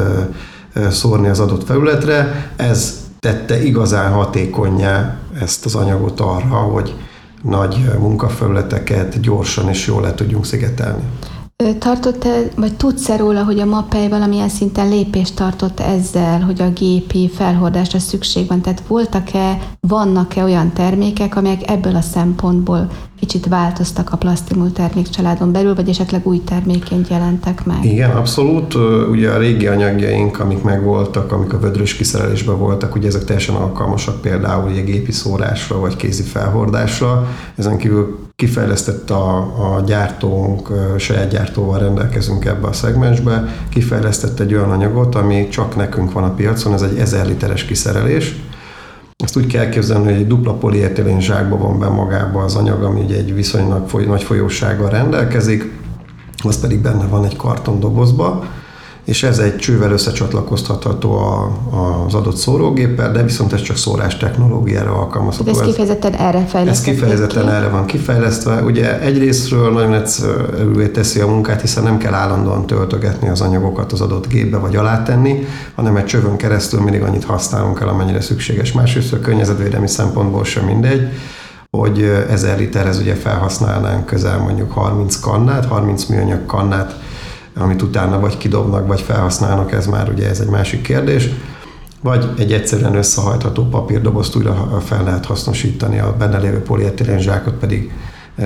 szórni 0.90 1.28
az 1.28 1.40
adott 1.40 1.66
felületre. 1.66 2.52
Ez 2.56 3.06
tette 3.20 3.64
igazán 3.64 4.12
hatékonyá 4.12 5.18
ezt 5.42 5.66
az 5.66 5.76
anyagot 5.76 6.20
arra, 6.20 6.56
hogy 6.56 6.96
nagy 7.44 7.92
munkafelületeket 8.00 9.20
gyorsan 9.20 9.70
és 9.70 9.88
jól 9.88 10.02
le 10.02 10.14
tudjunk 10.14 10.46
szigetelni. 10.46 11.04
Tartott-e, 11.80 12.42
vagy 12.56 12.76
tudsz-e 12.76 13.18
róla, 13.18 13.44
hogy 13.44 13.60
a 13.60 13.66
MAPEI 13.66 14.08
valamilyen 14.08 14.50
szinten 14.50 14.90
lépést 14.90 15.36
tartott 15.36 15.80
ezzel, 15.80 16.42
hogy 16.42 16.62
a 16.62 16.70
gépi 16.70 17.30
felhordásra 17.30 18.00
szükség 18.00 18.48
van? 18.48 18.62
Tehát 18.62 18.84
voltak-e, 18.88 19.60
vannak-e 19.80 20.44
olyan 20.44 20.74
termékek, 20.74 21.36
amelyek 21.36 21.70
ebből 21.70 21.96
a 21.96 22.02
szempontból 22.02 22.88
kicsit 23.20 23.48
változtak 23.48 24.12
a 24.12 24.18
plastimul 24.18 24.72
termékcsaládon 24.72 25.52
belül, 25.52 25.76
vagy 25.76 25.90
esetleg 25.90 26.28
új 26.28 26.44
terméként 26.44 27.08
jelentek 27.08 27.66
meg? 27.66 27.86
Igen, 27.86 28.10
abszolút. 28.10 28.76
Ugye 29.10 29.30
a 29.30 29.38
régi 29.38 29.68
anyagjaink, 29.68 30.40
amik 30.40 30.64
megvoltak, 30.64 31.32
amik 31.32 31.54
a 31.54 31.60
vödrös 31.60 31.96
kiszerelésben 31.96 32.58
voltak, 32.58 32.96
ugye 32.96 33.08
ezek 33.08 33.24
teljesen 33.24 33.56
alkalmasak 33.56 34.22
például 34.22 34.70
ugye 34.70 34.82
gépi 34.82 35.12
szórásra, 35.12 35.80
vagy 35.80 35.96
kézi 35.96 36.24
felhordásra. 36.24 37.28
Ezen 37.56 37.78
kívül 37.78 38.26
kifejlesztett 38.36 39.10
a, 39.10 39.38
a 39.38 39.82
gyártónk, 39.86 40.72
saját 40.98 41.30
gyártóval 41.30 41.80
rendelkezünk 41.80 42.46
ebbe 42.46 42.68
a 42.68 42.74
szegmensbe, 42.74 43.48
kifejlesztett 43.70 44.40
egy 44.40 44.54
olyan 44.54 44.72
anyagot, 44.72 45.16
ami 45.16 45.48
csak 45.48 45.76
nekünk 45.76 46.12
van 46.12 46.24
a 46.24 46.34
piacon, 46.34 46.74
ez 46.74 46.82
egy 46.82 46.98
1000 46.98 47.28
literes 47.28 47.66
kiszerelés, 47.66 48.36
ezt 49.24 49.38
úgy 49.38 49.48
kell 49.48 49.70
képzelni, 49.70 50.06
hogy 50.06 50.22
egy 50.22 50.28
dupla 50.28 50.54
polietilén 50.54 51.20
zsákba 51.22 51.58
van 51.58 51.80
be 51.80 51.88
magába 51.88 52.44
az 52.44 52.56
anyag, 52.56 52.84
ami 52.84 53.02
ugye 53.02 53.16
egy 53.16 53.34
viszonylag 53.34 53.88
foly, 53.88 54.06
nagy 54.06 54.24
folyósággal 54.24 54.90
rendelkezik, 54.90 55.72
az 56.44 56.60
pedig 56.60 56.82
benne 56.82 57.08
van 57.08 57.26
egy 57.26 57.36
kartondobozba, 57.36 58.46
és 59.08 59.24
ez 59.24 59.40
egy 59.40 59.56
csővel 59.56 59.92
összecsatlakoztatható 59.92 61.18
a, 61.18 61.58
az 62.06 62.14
adott 62.14 62.36
szórógéppel, 62.36 63.12
de 63.12 63.24
viszont 63.24 63.54
ez 63.54 63.62
csak 63.62 63.78
szórás 63.78 64.18
technológiára 64.18 64.94
alkalmazható. 64.94 65.50
Ez 65.50 65.60
kifejezetten 65.60 66.14
erre 66.14 66.46
fejlesztett. 66.46 66.88
Ez 66.88 66.94
kifejezetten 66.94 67.44
ki? 67.44 67.50
erre 67.50 67.68
van 67.68 67.86
kifejlesztve. 67.86 68.62
Ugye 68.62 69.00
egyrésztről 69.02 69.72
nagyon 69.72 69.94
egyszerűvé 69.94 70.88
teszi 70.88 71.20
a 71.20 71.28
munkát, 71.28 71.62
hiszen 71.62 71.84
nem 71.84 71.98
kell 71.98 72.14
állandóan 72.14 72.66
töltögetni 72.66 73.30
az 73.30 73.42
anyagokat 73.42 73.92
az 73.92 74.02
adott 74.02 74.28
gépbe 74.28 74.58
vagy 74.58 74.76
alátenni, 74.76 75.46
hanem 75.76 75.96
egy 75.96 76.06
csövön 76.06 76.36
keresztül 76.38 76.82
mindig 76.82 77.02
annyit 77.02 77.24
használunk 77.24 77.80
el, 77.80 77.88
amennyire 77.88 78.22
szükséges. 78.22 78.72
Másrészt 78.72 79.14
a 79.14 79.20
környezetvédelmi 79.20 79.88
szempontból 79.88 80.44
sem 80.44 80.66
mindegy, 80.66 81.10
hogy 81.70 82.02
1000 82.30 82.58
literhez 82.58 83.00
ugye 83.00 83.14
felhasználnánk 83.14 84.06
közel 84.06 84.40
mondjuk 84.40 84.72
30 84.72 85.20
kannát, 85.20 85.66
30 85.66 86.06
műanyag 86.06 86.46
kannát, 86.46 86.96
amit 87.58 87.82
utána 87.82 88.20
vagy 88.20 88.38
kidobnak, 88.38 88.88
vagy 88.88 89.02
felhasználnak, 89.02 89.72
ez 89.72 89.86
már 89.86 90.10
ugye 90.10 90.30
ez 90.30 90.40
egy 90.40 90.50
másik 90.50 90.82
kérdés. 90.82 91.30
Vagy 92.02 92.30
egy 92.38 92.54
egyszerűen 92.54 92.96
összehajtható 92.96 93.64
papírdobozt 93.64 94.36
újra 94.36 94.82
fel 94.86 95.04
lehet 95.04 95.26
hasznosítani, 95.26 96.00
a 96.00 96.16
benne 96.18 96.38
lévő 96.38 96.62
polietilén 96.62 97.20
zsákot 97.20 97.54
pedig 97.54 97.92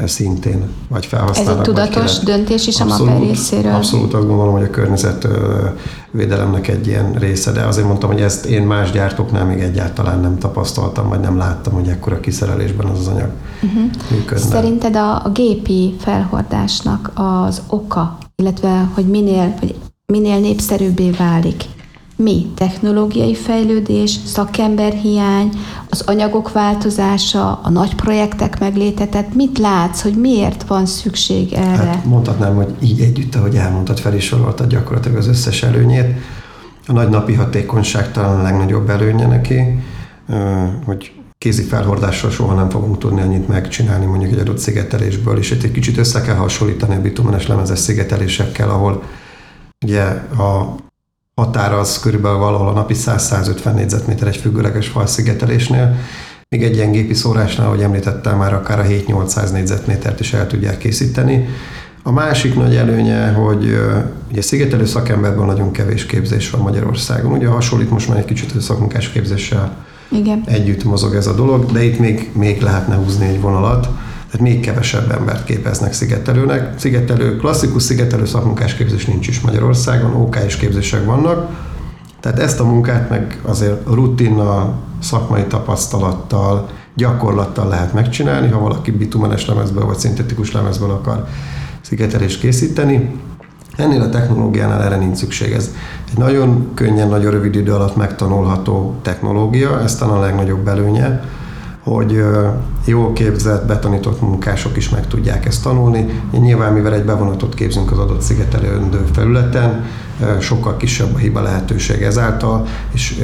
szintén 0.06 0.64
vagy 0.90 1.06
felhasználnak. 1.06 1.54
Ez 1.54 1.60
egy 1.60 1.74
tudatos 1.74 2.20
döntés 2.20 2.68
is 2.68 2.80
abszolút, 2.80 3.10
a 3.10 3.14
MAPE 3.14 3.26
részéről? 3.26 3.74
Abszolút 3.74 4.14
azt 4.14 4.28
gondolom, 4.28 4.54
hogy 4.54 4.64
a 4.64 4.70
környezetvédelemnek 4.70 6.68
egy 6.68 6.88
ilyen 6.88 7.14
része, 7.14 7.52
de 7.52 7.62
azért 7.62 7.88
mondtam, 7.88 8.12
hogy 8.12 8.22
ezt 8.22 8.46
én 8.46 8.62
más 8.62 8.92
gyártóknál 8.92 9.46
még 9.46 9.60
egyáltalán 9.60 10.20
nem 10.20 10.38
tapasztaltam, 10.38 11.10
vagy 11.10 11.20
nem 11.20 11.38
láttam, 11.38 11.74
hogy 11.74 11.88
ekkora 11.88 12.20
kiszerelésben 12.20 12.86
az 12.86 13.00
az 13.00 13.08
anyag 13.08 13.30
uh-huh. 13.64 13.84
működne. 14.12 14.46
Szerinted 14.46 14.96
a, 14.96 15.26
a 15.26 15.30
gépi 15.34 15.96
felhordásnak 16.00 17.12
az 17.16 17.62
oka 17.68 18.18
illetve 18.42 18.90
hogy 18.94 19.06
minél, 19.06 19.54
vagy 19.60 19.76
minél 20.06 20.40
népszerűbbé 20.40 21.10
válik. 21.10 21.64
Mi? 22.24 22.52
Technológiai 22.56 23.36
fejlődés, 23.36 24.20
szakemberhiány, 24.26 25.50
az 25.90 26.02
anyagok 26.02 26.52
változása, 26.52 27.60
a 27.64 27.70
nagy 27.70 27.96
projektek 27.96 28.60
megléte, 28.60 29.06
tehát 29.06 29.34
mit 29.34 29.58
látsz, 29.58 30.02
hogy 30.02 30.14
miért 30.14 30.64
van 30.68 30.86
szükség 30.86 31.54
erre? 31.54 31.68
Hát 31.76 32.06
mondhatnám, 32.06 32.56
hogy 32.56 32.76
így 32.80 33.00
együtt, 33.00 33.36
ahogy 33.36 33.56
elmondtad, 33.56 34.00
fel 34.00 34.16
is 34.16 34.26
soroltad 34.26 34.70
gyakorlatilag 34.70 35.18
az 35.18 35.28
összes 35.28 35.64
előnyét. 35.64 36.16
A 36.88 36.92
nagy 36.92 37.10
napi 37.10 37.34
hatékonyság 37.34 38.12
talán 38.12 38.40
a 38.40 38.42
legnagyobb 38.42 38.90
előnye 38.90 39.28
neki, 39.28 39.62
hogy 40.86 41.12
kézi 41.38 41.64
felhordással 41.64 42.30
soha 42.30 42.54
nem 42.54 42.70
fogunk 42.70 42.98
tudni 42.98 43.22
annyit 43.22 43.48
megcsinálni 43.48 44.06
mondjuk 44.06 44.32
egy 44.32 44.40
adott 44.40 44.58
szigetelésből, 44.58 45.38
és 45.38 45.52
itt 45.52 45.64
egy 45.64 45.72
kicsit 45.72 45.98
össze 45.98 46.22
kell 46.22 46.36
hasonlítani 46.36 46.96
a 46.96 47.02
bitumenes 47.02 47.48
lemezes 47.48 47.80
szigetelésekkel, 47.80 48.70
ahol 48.70 49.04
ugye 49.86 50.04
a 50.38 50.76
határa 51.46 51.80
az 51.80 52.00
körülbelül 52.00 52.38
valahol 52.38 52.68
a 52.68 52.72
napi 52.72 52.94
100-150 52.98 53.74
négyzetméter 53.74 54.28
egy 54.28 54.38
függőleges 54.38 54.88
falszigetelésnél, 54.88 55.96
még 56.50 56.64
egy 56.64 56.76
ilyen 56.76 56.92
gépi 56.92 57.14
szórásnál, 57.14 57.68
ahogy 57.68 57.82
említettem, 57.82 58.38
már 58.38 58.54
akár 58.54 58.80
a 58.80 58.84
7-800 58.84 59.52
négyzetmétert 59.52 60.20
is 60.20 60.34
el 60.34 60.48
tudják 60.48 60.78
készíteni. 60.78 61.48
A 62.04 62.12
másik 62.12 62.56
nagy 62.56 62.76
előnye, 62.76 63.32
hogy 63.32 63.80
ugye 64.32 64.42
szigetelő 64.42 64.86
szakemberben 64.86 65.46
nagyon 65.46 65.72
kevés 65.72 66.06
képzés 66.06 66.50
van 66.50 66.62
Magyarországon. 66.62 67.32
Ugye 67.32 67.48
hasonlít 67.48 67.90
most 67.90 68.08
már 68.08 68.18
egy 68.18 68.26
kicsit 68.26 68.56
a 68.56 68.60
szakmunkás 68.60 69.10
képzéssel 69.10 69.86
Igen. 70.10 70.44
együtt 70.46 70.84
mozog 70.84 71.16
ez 71.16 71.28
a 71.28 71.34
dolog, 71.34 71.72
de 71.72 71.84
itt 71.84 72.00
még, 72.00 72.30
még 72.34 72.62
lehetne 72.62 72.96
húzni 72.96 73.26
egy 73.26 73.42
vonalat 73.42 73.90
tehát 74.32 74.48
még 74.48 74.60
kevesebb 74.60 75.12
embert 75.12 75.44
képeznek 75.44 75.94
szigetelőnek. 75.94 76.80
Szigetelő, 76.80 77.38
klasszikus 77.38 77.84
szigetelő 77.84 78.26
szakmunkás 78.26 78.76
képzés 78.76 79.06
nincs 79.06 79.28
is 79.28 79.42
Magyarországon, 79.42 80.14
OK 80.14 80.38
és 80.46 80.56
képzések 80.56 81.06
vannak, 81.06 81.50
tehát 82.20 82.40
ezt 82.40 82.60
a 82.60 82.66
munkát 82.66 83.10
meg 83.10 83.40
azért 83.42 83.88
rutinnal, 83.88 84.74
szakmai 85.00 85.44
tapasztalattal, 85.44 86.70
gyakorlattal 86.96 87.68
lehet 87.68 87.94
megcsinálni, 87.94 88.50
ha 88.50 88.60
valaki 88.60 88.92
bitumenes 88.92 89.46
lemezből 89.46 89.86
vagy 89.86 90.00
szintetikus 90.00 90.52
lemezből 90.52 90.92
akar 90.92 91.28
szigetelést 91.82 92.40
készíteni. 92.40 93.20
Ennél 93.76 94.02
a 94.02 94.10
technológiánál 94.10 94.84
erre 94.84 94.98
nincs 94.98 95.18
szükség. 95.18 95.52
Ez 95.52 95.72
egy 96.12 96.18
nagyon 96.18 96.72
könnyen, 96.74 97.08
nagyon 97.08 97.32
rövid 97.32 97.56
idő 97.56 97.74
alatt 97.74 97.96
megtanulható 97.96 98.96
technológia, 99.02 99.82
ez 99.82 99.96
talán 99.96 100.18
a 100.18 100.20
legnagyobb 100.20 100.68
előnye 100.68 101.24
hogy 101.84 102.24
jól 102.86 103.14
képzett, 103.14 103.66
betanított 103.66 104.22
munkások 104.22 104.78
is 104.78 104.90
meg 104.90 105.08
tudják 105.08 105.46
ezt 105.46 105.64
tanulni. 105.64 106.22
Nyilván, 106.32 106.74
mivel 106.74 106.94
egy 106.94 107.04
bevonatot 107.06 107.54
képzünk 107.54 107.92
az 107.92 107.98
adott 107.98 108.22
szigetelőndő 108.22 109.06
felületen, 109.14 109.86
sokkal 110.40 110.78
kisebb 110.78 111.14
a 111.14 111.18
hiba 111.18 111.42
lehetőség 111.42 112.02
ezáltal, 112.02 112.68
és 112.94 113.22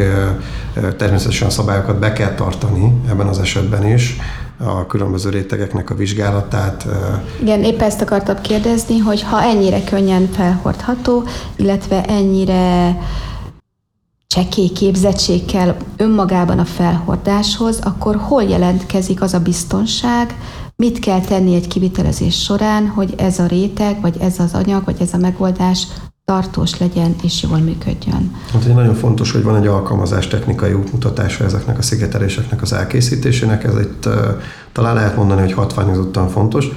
természetesen 0.97 1.47
a 1.47 1.51
szabályokat 1.51 1.99
be 1.99 2.13
kell 2.13 2.33
tartani 2.33 2.93
ebben 3.09 3.27
az 3.27 3.39
esetben 3.39 3.87
is, 3.93 4.17
a 4.57 4.85
különböző 4.85 5.29
rétegeknek 5.29 5.89
a 5.89 5.95
vizsgálatát. 5.95 6.87
Igen, 7.41 7.63
épp 7.63 7.81
ezt 7.81 8.01
akartam 8.01 8.35
kérdezni, 8.41 8.97
hogy 8.97 9.23
ha 9.23 9.41
ennyire 9.41 9.83
könnyen 9.83 10.29
felhordható, 10.31 11.23
illetve 11.55 12.05
ennyire 12.05 12.95
csekély 14.37 14.67
képzettség 14.67 15.45
kell 15.45 15.75
önmagában 15.97 16.59
a 16.59 16.65
felhordáshoz, 16.65 17.79
akkor 17.83 18.15
hol 18.15 18.43
jelentkezik 18.43 19.21
az 19.21 19.33
a 19.33 19.39
biztonság, 19.39 20.37
mit 20.75 20.99
kell 20.99 21.21
tenni 21.21 21.55
egy 21.55 21.67
kivitelezés 21.67 22.43
során, 22.43 22.87
hogy 22.87 23.13
ez 23.17 23.39
a 23.39 23.45
réteg, 23.45 24.01
vagy 24.01 24.17
ez 24.19 24.39
az 24.39 24.53
anyag, 24.53 24.85
vagy 24.85 24.95
ez 25.01 25.13
a 25.13 25.17
megoldás 25.17 25.87
tartós 26.25 26.79
legyen 26.79 27.15
és 27.23 27.43
jól 27.43 27.57
működjön. 27.57 28.35
Hát 28.51 28.65
egy 28.65 28.73
nagyon 28.73 28.95
fontos, 28.95 29.31
hogy 29.31 29.43
van 29.43 29.55
egy 29.55 29.67
alkalmazás 29.67 30.27
technikai 30.27 30.73
útmutatása 30.73 31.43
ezeknek 31.43 31.77
a 31.77 31.81
szigeteléseknek 31.81 32.61
az 32.61 32.73
elkészítésének, 32.73 33.63
ez 33.63 33.75
itt 33.79 34.09
talán 34.71 34.95
lehet 34.95 35.15
mondani, 35.15 35.41
hogy 35.41 35.53
hatványozottan 35.53 36.29
fontos 36.29 36.69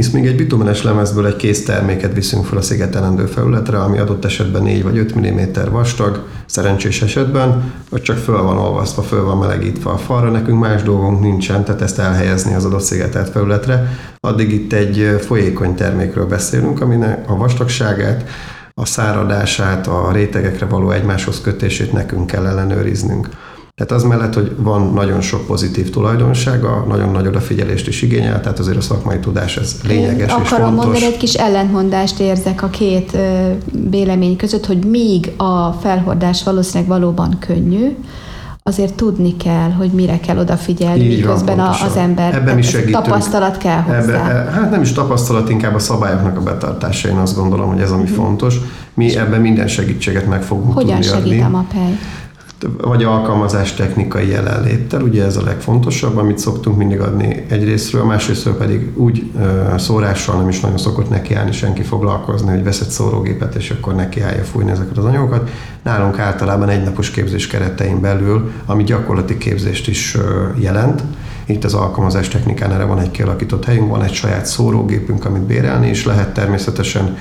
hisz 0.00 0.10
még 0.10 0.26
egy 0.26 0.36
bitumenes 0.36 0.82
lemezből 0.82 1.26
egy 1.26 1.36
kész 1.36 1.64
terméket 1.64 2.14
viszünk 2.14 2.44
fel 2.44 2.58
a 2.58 2.62
szigetelendő 2.62 3.26
felületre, 3.26 3.82
ami 3.82 3.98
adott 3.98 4.24
esetben 4.24 4.62
4 4.62 4.82
vagy 4.82 4.98
5 4.98 5.14
mm 5.14 5.70
vastag, 5.70 6.26
szerencsés 6.46 7.02
esetben, 7.02 7.72
vagy 7.90 8.02
csak 8.02 8.16
föl 8.16 8.42
van 8.42 8.58
olvasztva, 8.58 9.02
föl 9.02 9.24
van 9.24 9.38
melegítve 9.38 9.90
a 9.90 9.96
falra, 9.96 10.30
nekünk 10.30 10.60
más 10.60 10.82
dolgunk 10.82 11.20
nincsen, 11.20 11.64
tehát 11.64 11.82
ezt 11.82 11.98
elhelyezni 11.98 12.54
az 12.54 12.64
adott 12.64 12.80
szigetelt 12.80 13.28
felületre. 13.28 13.96
Addig 14.20 14.52
itt 14.52 14.72
egy 14.72 15.18
folyékony 15.20 15.74
termékről 15.74 16.26
beszélünk, 16.26 16.80
aminek 16.80 17.30
a 17.30 17.36
vastagságát, 17.36 18.28
a 18.74 18.84
száradását, 18.84 19.86
a 19.86 20.12
rétegekre 20.12 20.66
való 20.66 20.90
egymáshoz 20.90 21.40
kötését 21.40 21.92
nekünk 21.92 22.26
kell 22.26 22.46
ellenőriznünk. 22.46 23.28
Tehát 23.80 24.02
az 24.02 24.08
mellett, 24.08 24.34
hogy 24.34 24.52
van 24.56 24.92
nagyon 24.94 25.20
sok 25.20 25.46
pozitív 25.46 25.90
tulajdonsága, 25.90 26.84
nagyon 26.88 27.10
nagy 27.10 27.26
odafigyelést 27.26 27.88
is 27.88 28.02
igényel, 28.02 28.40
tehát 28.40 28.58
azért 28.58 28.76
a 28.76 28.80
szakmai 28.80 29.18
tudás 29.18 29.56
ez 29.56 29.80
lényeges 29.86 30.30
Én 30.32 30.42
és 30.44 30.50
akarom 30.50 30.66
fontos. 30.66 30.84
mondani, 30.84 31.04
egy 31.04 31.16
kis 31.16 31.34
ellentmondást 31.34 32.20
érzek 32.20 32.62
a 32.62 32.68
két 32.68 33.16
vélemény 33.90 34.36
között, 34.36 34.66
hogy 34.66 34.84
míg 34.84 35.32
a 35.36 35.72
felhordás 35.72 36.42
valószínűleg 36.44 36.88
valóban 36.88 37.36
könnyű, 37.38 37.96
azért 38.62 38.94
tudni 38.94 39.36
kell, 39.36 39.70
hogy 39.70 39.90
mire 39.90 40.20
kell 40.20 40.38
odafigyelni, 40.38 41.04
Így 41.04 41.16
miközben 41.16 41.56
van, 41.56 41.66
az 41.66 41.96
ember 41.96 42.34
Ebben 42.34 42.58
is 42.58 42.68
segítünk. 42.68 43.04
tapasztalat 43.04 43.56
kell 43.56 43.80
hozzá. 43.80 43.98
Ebbe, 43.98 44.50
hát 44.50 44.70
nem 44.70 44.82
is 44.82 44.92
tapasztalat, 44.92 45.50
inkább 45.50 45.74
a 45.74 45.78
szabályoknak 45.78 46.36
a 46.36 46.40
betartása, 46.40 47.08
én 47.08 47.16
azt 47.16 47.36
gondolom, 47.36 47.68
hogy 47.68 47.80
ez 47.80 47.90
ami 47.90 48.04
hmm. 48.04 48.14
fontos. 48.14 48.56
Mi 48.94 49.16
ebben 49.16 49.40
minden 49.40 49.68
segítséget 49.68 50.26
meg 50.26 50.42
fogunk 50.42 50.72
Hogyan 50.72 51.00
tudni 51.00 51.16
adni. 51.16 51.20
Hogyan 51.20 51.30
segít 51.30 51.44
a 51.44 51.48
MAPEI? 51.48 51.98
Vagy 52.80 53.04
alkalmazás 53.04 53.74
technikai 53.74 54.28
jelenléttel, 54.28 55.02
ugye 55.02 55.24
ez 55.24 55.36
a 55.36 55.42
legfontosabb, 55.42 56.16
amit 56.16 56.38
szoktunk 56.38 56.76
mindig 56.76 57.00
adni 57.00 57.44
egyrésztről, 57.48 58.04
másrésztről 58.04 58.56
pedig 58.56 58.98
úgy 58.98 59.30
szórással 59.76 60.36
nem 60.36 60.48
is 60.48 60.60
nagyon 60.60 60.78
szokott 60.78 61.10
nekiállni 61.10 61.52
senki 61.52 61.82
foglalkozni, 61.82 62.50
hogy 62.50 62.62
vesz 62.62 62.80
egy 62.80 62.88
szórógépet, 62.88 63.54
és 63.54 63.70
akkor 63.70 63.94
nekiállja 63.94 64.42
fújni 64.42 64.70
ezeket 64.70 64.96
az 64.96 65.04
anyagokat. 65.04 65.50
Nálunk 65.82 66.18
általában 66.18 66.68
egynapos 66.68 67.10
képzés 67.10 67.46
keretein 67.46 68.00
belül, 68.00 68.50
ami 68.66 68.84
gyakorlati 68.84 69.38
képzést 69.38 69.88
is 69.88 70.16
jelent, 70.56 71.02
itt 71.44 71.64
az 71.64 71.74
alkalmazás 71.74 72.28
technikán 72.28 72.72
erre 72.72 72.84
van 72.84 73.00
egy 73.00 73.10
kialakított 73.10 73.64
helyünk, 73.64 73.90
van 73.90 74.02
egy 74.02 74.12
saját 74.12 74.46
szórógépünk, 74.46 75.24
amit 75.24 75.42
bérelni 75.42 75.88
is 75.88 76.04
lehet 76.04 76.34
természetesen 76.34 77.16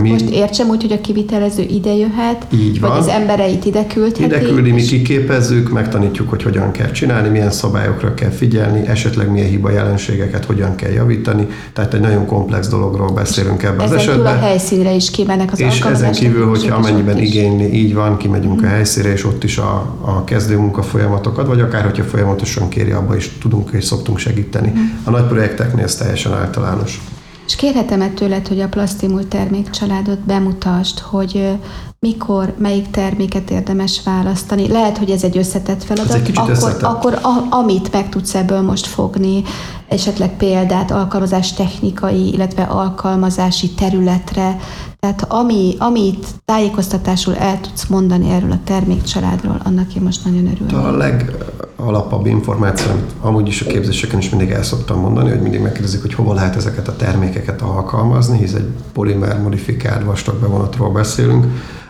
mi... 0.00 0.10
Most 0.10 0.30
értsem 0.30 0.68
úgy, 0.68 0.82
hogy 0.82 0.92
a 0.92 1.00
kivitelező 1.00 1.62
ide 1.62 1.92
jöhet, 1.94 2.46
Így 2.52 2.80
van. 2.80 2.90
vagy 2.90 2.98
az 2.98 3.08
embereit 3.08 3.64
ide 3.64 3.86
küldheti. 3.86 4.24
Ide 4.24 4.40
küldi, 4.40 4.70
mi 4.70 4.82
kiképezzük, 4.82 5.70
megtanítjuk, 5.70 6.28
hogy 6.28 6.42
hogyan 6.42 6.70
kell 6.70 6.90
csinálni, 6.90 7.28
milyen 7.28 7.50
szabályokra 7.50 8.14
kell 8.14 8.30
figyelni, 8.30 8.86
esetleg 8.86 9.30
milyen 9.30 9.48
hiba 9.48 9.70
jelenségeket 9.70 10.44
hogyan 10.44 10.74
kell 10.74 10.90
javítani. 10.90 11.46
Tehát 11.72 11.94
egy 11.94 12.00
nagyon 12.00 12.26
komplex 12.26 12.68
dologról 12.68 13.10
beszélünk 13.12 13.62
ebben 13.62 13.86
az 13.86 13.92
esetben. 13.92 14.16
Túl 14.16 14.42
a 14.42 14.46
helyszínre 14.46 14.92
is 14.92 15.10
kimennek 15.10 15.52
az 15.52 15.60
És 15.60 15.80
ezen 15.80 16.12
kívül, 16.12 16.48
hogyha 16.48 16.76
amennyiben 16.76 17.18
igényli, 17.18 17.74
így 17.74 17.94
van, 17.94 18.16
kimegyünk 18.16 18.60
mm. 18.60 18.64
a 18.64 18.68
helyszínre, 18.68 19.12
és 19.12 19.24
ott 19.24 19.44
is 19.44 19.58
a, 19.58 19.96
a 20.00 20.24
kezdő 20.24 20.56
munka 20.56 20.82
folyamatokat, 20.82 21.46
vagy 21.46 21.60
akár, 21.60 21.84
hogyha 21.84 22.04
folyamatosan 22.04 22.68
kéri, 22.68 22.90
abba 22.90 23.16
is 23.16 23.30
tudunk 23.40 23.70
és 23.72 23.84
szoktunk 23.84 24.18
segíteni. 24.18 24.72
Mm. 24.76 24.80
A 25.04 25.10
nagy 25.10 25.24
projekteknél 25.24 25.84
ez 25.84 25.94
teljesen 25.94 26.32
általános. 26.32 27.00
És 27.46 27.56
kérhetem-e 27.56 28.08
tőled, 28.08 28.48
hogy 28.48 28.60
a 28.60 28.68
Plastimul 28.68 29.28
termékcsaládot 29.28 30.18
bemutasd, 30.18 30.98
hogy 30.98 31.58
mikor, 31.98 32.54
melyik 32.58 32.90
terméket 32.90 33.50
érdemes 33.50 34.02
választani. 34.04 34.68
Lehet, 34.68 34.98
hogy 34.98 35.10
ez 35.10 35.22
egy 35.22 35.38
összetett 35.38 35.84
feladat. 35.84 36.14
egy 36.14 36.30
akkor, 36.34 36.50
összetett. 36.50 36.82
akkor 36.82 37.18
a, 37.22 37.54
amit 37.54 37.92
meg 37.92 38.08
tudsz 38.08 38.34
ebből 38.34 38.60
most 38.60 38.86
fogni, 38.86 39.42
esetleg 39.88 40.36
példát 40.36 40.90
alkalmazás 40.90 41.52
technikai, 41.52 42.32
illetve 42.32 42.62
alkalmazási 42.62 43.70
területre, 43.70 44.56
tehát 45.06 45.24
ami, 45.28 45.74
amit 45.78 46.26
tájékoztatásul 46.44 47.36
el 47.36 47.60
tudsz 47.60 47.86
mondani 47.86 48.30
erről 48.30 48.50
a 48.50 48.60
termékcsaládról, 48.64 49.60
annak 49.64 49.94
én 49.94 50.02
most 50.02 50.24
nagyon 50.24 50.46
örülök. 50.46 50.84
A 50.84 50.96
legalapabb 50.96 52.26
információ, 52.26 52.90
amit 52.90 53.12
amúgy 53.20 53.48
is 53.48 53.60
a 53.60 53.66
képzéseken 53.66 54.18
is 54.18 54.30
mindig 54.30 54.50
el 54.50 54.62
szoktam 54.62 55.00
mondani, 55.00 55.30
hogy 55.30 55.40
mindig 55.40 55.60
megkérdezik, 55.60 56.00
hogy 56.00 56.14
hova 56.14 56.34
lehet 56.34 56.56
ezeket 56.56 56.88
a 56.88 56.96
termékeket 56.96 57.62
alkalmazni, 57.62 58.38
hisz 58.38 58.52
egy 58.52 58.68
polimer 58.92 59.40
modifikált 59.40 60.04
vastag 60.04 60.34
bevonatról 60.40 60.90
beszélünk, 60.90 61.46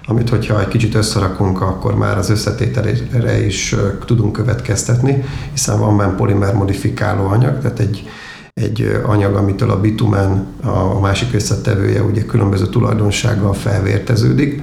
amit 0.06 0.28
hogyha 0.28 0.60
egy 0.60 0.68
kicsit 0.68 0.94
összerakunk, 0.94 1.60
akkor 1.60 1.94
már 1.94 2.18
az 2.18 2.30
összetételére 2.30 3.44
is 3.44 3.74
tudunk 4.04 4.32
következtetni, 4.32 5.24
hiszen 5.52 5.78
van 5.78 5.96
benne 5.96 6.14
polimer 6.14 6.54
modifikáló 6.54 7.26
anyag, 7.26 7.58
tehát 7.60 7.78
egy, 7.78 8.08
egy 8.62 9.00
anyag, 9.04 9.34
amitől 9.34 9.70
a 9.70 9.80
bitumen, 9.80 10.46
a 10.62 11.00
másik 11.00 11.34
összetevője 11.34 12.02
ugye 12.02 12.24
különböző 12.24 12.66
tulajdonsággal 12.66 13.52
felvérteződik. 13.52 14.62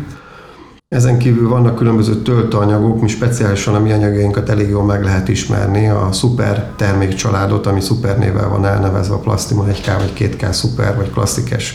Ezen 0.87 1.17
kívül 1.17 1.49
vannak 1.49 1.75
különböző 1.75 2.15
töltőanyagok, 2.15 3.01
mi 3.01 3.07
speciálisan 3.07 3.75
a 3.75 3.79
mi 3.79 3.91
anyagainkat 3.91 4.49
elég 4.49 4.69
jól 4.69 4.83
meg 4.83 5.03
lehet 5.03 5.27
ismerni. 5.27 5.87
A 5.87 6.11
szuper 6.11 6.71
termékcsaládot, 6.75 7.65
ami 7.65 7.81
szuper 7.81 8.17
nével 8.17 8.49
van 8.49 8.65
elnevezve, 8.65 9.13
a 9.13 9.19
Plastimon 9.19 9.67
1K 9.71 9.91
vagy 9.97 10.13
2K 10.17 10.51
szuper, 10.51 10.95
vagy 10.95 11.11
klasszikus 11.11 11.73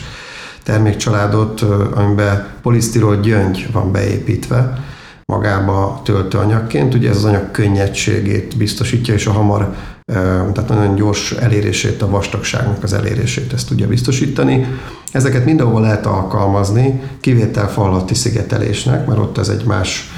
termékcsaládot, 0.63 1.61
amiben 1.95 2.47
polisztirol 2.61 3.15
gyöngy 3.15 3.69
van 3.71 3.91
beépítve 3.91 4.83
magába 5.25 6.01
töltőanyagként. 6.03 6.93
Ugye 6.93 7.09
ez 7.09 7.15
az 7.15 7.25
anyag 7.25 7.51
könnyedségét 7.51 8.57
biztosítja, 8.57 9.13
és 9.13 9.25
a 9.25 9.31
hamar, 9.31 9.75
tehát 10.05 10.67
nagyon 10.67 10.95
gyors 10.95 11.31
elérését, 11.31 12.01
a 12.01 12.09
vastagságnak 12.09 12.83
az 12.83 12.93
elérését 12.93 13.53
ezt 13.53 13.67
tudja 13.67 13.87
biztosítani. 13.87 14.67
Ezeket 15.11 15.45
mindenhol 15.45 15.81
lehet 15.81 16.05
alkalmazni, 16.05 17.01
kivétel 17.21 17.69
fallati 17.69 18.13
szigetelésnek, 18.13 19.07
mert 19.07 19.19
ott 19.19 19.37
ez 19.37 19.49
egy 19.49 19.65
más 19.65 20.11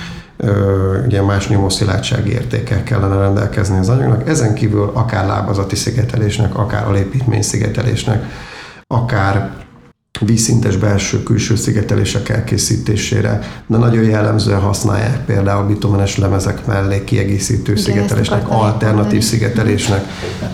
ugye 1.06 1.22
más 1.22 1.48
nyomószilárdsági 1.48 2.32
értékkel 2.32 2.84
kellene 2.84 3.18
rendelkezni 3.18 3.78
az 3.78 3.90
anyagnak. 3.90 4.30
Ezen 4.30 4.54
kívül 4.54 4.92
akár 4.94 5.26
lábazati 5.26 5.76
szigetelésnek, 5.76 6.58
akár 6.58 6.88
alépítmény 6.88 7.42
szigetelésnek, 7.42 8.26
akár 8.88 9.52
vízszintes 10.20 10.78
belső-külső 10.78 11.56
szigetelések 11.56 12.30
elkészítésére, 12.30 13.42
de 13.68 13.78
nagyon 13.78 14.04
jellemzően 14.04 14.60
használják 14.60 15.26
például 15.26 15.68
bitumenes 15.68 16.18
lemezek 16.18 16.66
mellé 16.66 17.04
kiegészítő 17.04 17.72
Igen, 17.72 17.84
szigetelésnek, 17.84 18.50
alternatív 18.50 19.22
szigetelésnek, 19.22 20.06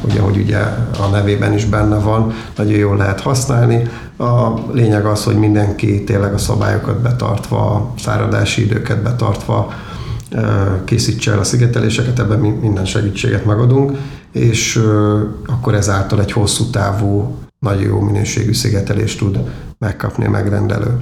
ugye, 0.01 0.19
hogy 0.19 0.37
ugye 0.37 0.57
a 0.99 1.07
nevében 1.11 1.53
is 1.53 1.65
benne 1.65 1.97
van, 1.97 2.33
nagyon 2.55 2.73
jól 2.73 2.97
lehet 2.97 3.21
használni. 3.21 3.81
A 4.17 4.49
lényeg 4.71 5.05
az, 5.05 5.23
hogy 5.23 5.35
mindenki 5.35 6.03
tényleg 6.03 6.33
a 6.33 6.37
szabályokat 6.37 7.01
betartva, 7.01 7.57
a 7.57 7.93
száradási 7.99 8.63
időket 8.63 9.01
betartva 9.01 9.73
készítse 10.85 11.31
el 11.31 11.39
a 11.39 11.43
szigeteléseket, 11.43 12.19
ebben 12.19 12.39
minden 12.39 12.85
segítséget 12.85 13.45
megadunk, 13.45 13.97
és 14.31 14.81
akkor 15.45 15.73
ezáltal 15.73 16.19
egy 16.19 16.31
hosszú 16.31 16.69
távú 16.69 17.35
nagyon 17.63 17.83
jó 17.83 17.99
minőségű 17.99 18.53
szigetelést 18.53 19.17
tud 19.17 19.39
megkapni 19.77 20.25
a 20.25 20.29
megrendelő. 20.29 20.99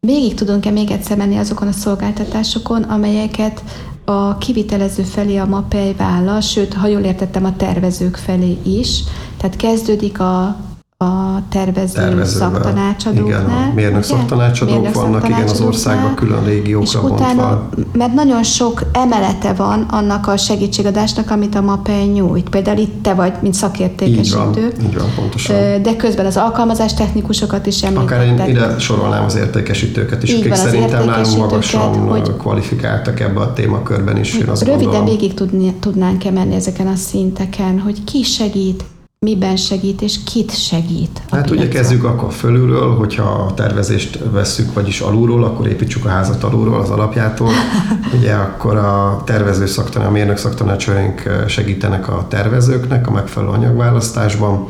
Végig 0.00 0.34
tudunk-e 0.34 0.70
még 0.70 0.90
egyszer 0.90 1.16
menni 1.16 1.36
azokon 1.36 1.68
a 1.68 1.72
szolgáltatásokon, 1.72 2.82
amelyeket 2.82 3.62
a 4.04 4.38
kivitelező 4.38 5.02
felé 5.02 5.36
a 5.36 5.46
MAPEI 5.46 5.92
vállal, 5.92 6.40
sőt, 6.40 6.74
ha 6.74 6.86
jól 6.86 7.00
értettem, 7.00 7.44
a 7.44 7.56
tervezők 7.56 8.16
felé 8.16 8.58
is. 8.64 9.02
Tehát 9.36 9.56
kezdődik 9.56 10.20
a 10.20 10.56
a 11.04 11.42
tervező 11.48 11.94
Tervezőben. 11.94 12.52
szaktanácsadóknál. 12.52 13.40
Igen, 13.40 13.50
a 13.50 13.74
mérnök 13.74 14.02
szaktanácsadók 14.02 14.74
mérnök 14.74 14.94
vannak, 14.94 15.28
igen, 15.28 15.48
az 15.48 15.60
országban 15.60 16.14
külön 16.14 16.44
régiókra 16.44 17.00
és 17.04 17.10
utána, 17.10 17.68
Mert 17.92 18.14
nagyon 18.14 18.42
sok 18.42 18.82
emelete 18.92 19.52
van 19.52 19.82
annak 19.82 20.26
a 20.26 20.36
segítségadásnak, 20.36 21.30
amit 21.30 21.54
a 21.54 21.60
MAPEI 21.60 22.04
nyújt. 22.04 22.48
Például 22.48 22.78
itt 22.78 23.02
te 23.02 23.14
vagy, 23.14 23.32
mint 23.40 23.54
szakértékesítő. 23.54 24.20
Így 24.20 24.76
van, 24.76 24.86
így 24.86 24.98
van 24.98 25.08
pontosan. 25.16 25.82
De 25.82 25.96
közben 25.96 26.26
az 26.26 26.36
alkalmazás 26.36 26.94
technikusokat 26.94 27.66
is 27.66 27.82
említettek. 27.82 28.18
Akár 28.18 28.46
én 28.46 28.48
ide 28.48 28.78
sorolnám 28.78 29.24
az 29.24 29.36
értékesítőket 29.36 30.22
is, 30.22 30.30
így 30.30 30.38
akik 30.38 30.48
van, 30.48 30.58
szerintem 30.58 31.04
nálunk 31.04 31.36
magasan 31.36 32.08
hogy 32.08 32.36
kvalifikáltak 32.36 33.20
ebbe 33.20 33.40
a 33.40 33.52
témakörben 33.52 34.18
is. 34.18 34.34
Én 34.34 34.48
azt 34.48 34.62
röviden 34.62 34.84
gondolom. 34.84 35.04
végig 35.04 35.34
tudni, 35.34 35.74
tudnánk 35.80 36.24
emelni 36.24 36.54
ezeken 36.54 36.86
a 36.86 36.96
szinteken, 36.96 37.78
hogy 37.78 38.04
ki 38.04 38.22
segít, 38.22 38.84
miben 39.26 39.56
segít, 39.56 40.02
és 40.02 40.22
kit 40.24 40.56
segít? 40.56 41.22
Hát 41.30 41.42
piacon? 41.42 41.56
ugye 41.56 41.68
kezdjük 41.68 42.04
akkor 42.04 42.32
fölülről, 42.32 42.96
hogyha 42.96 43.22
a 43.22 43.54
tervezést 43.54 44.18
vesszük, 44.30 44.74
vagyis 44.74 45.00
alulról, 45.00 45.44
akkor 45.44 45.66
építsük 45.66 46.04
a 46.04 46.08
házat 46.08 46.42
alulról, 46.42 46.80
az 46.80 46.90
alapjától. 46.90 47.50
ugye 48.18 48.32
akkor 48.32 48.76
a 48.76 49.22
tervező 49.24 49.66
szaktaná, 49.66 50.06
a 50.06 50.10
mérnök 50.10 50.36
szaktanácsaink 50.36 51.44
segítenek 51.46 52.08
a 52.08 52.26
tervezőknek 52.28 53.06
a 53.06 53.10
megfelelő 53.10 53.52
anyagválasztásban. 53.52 54.66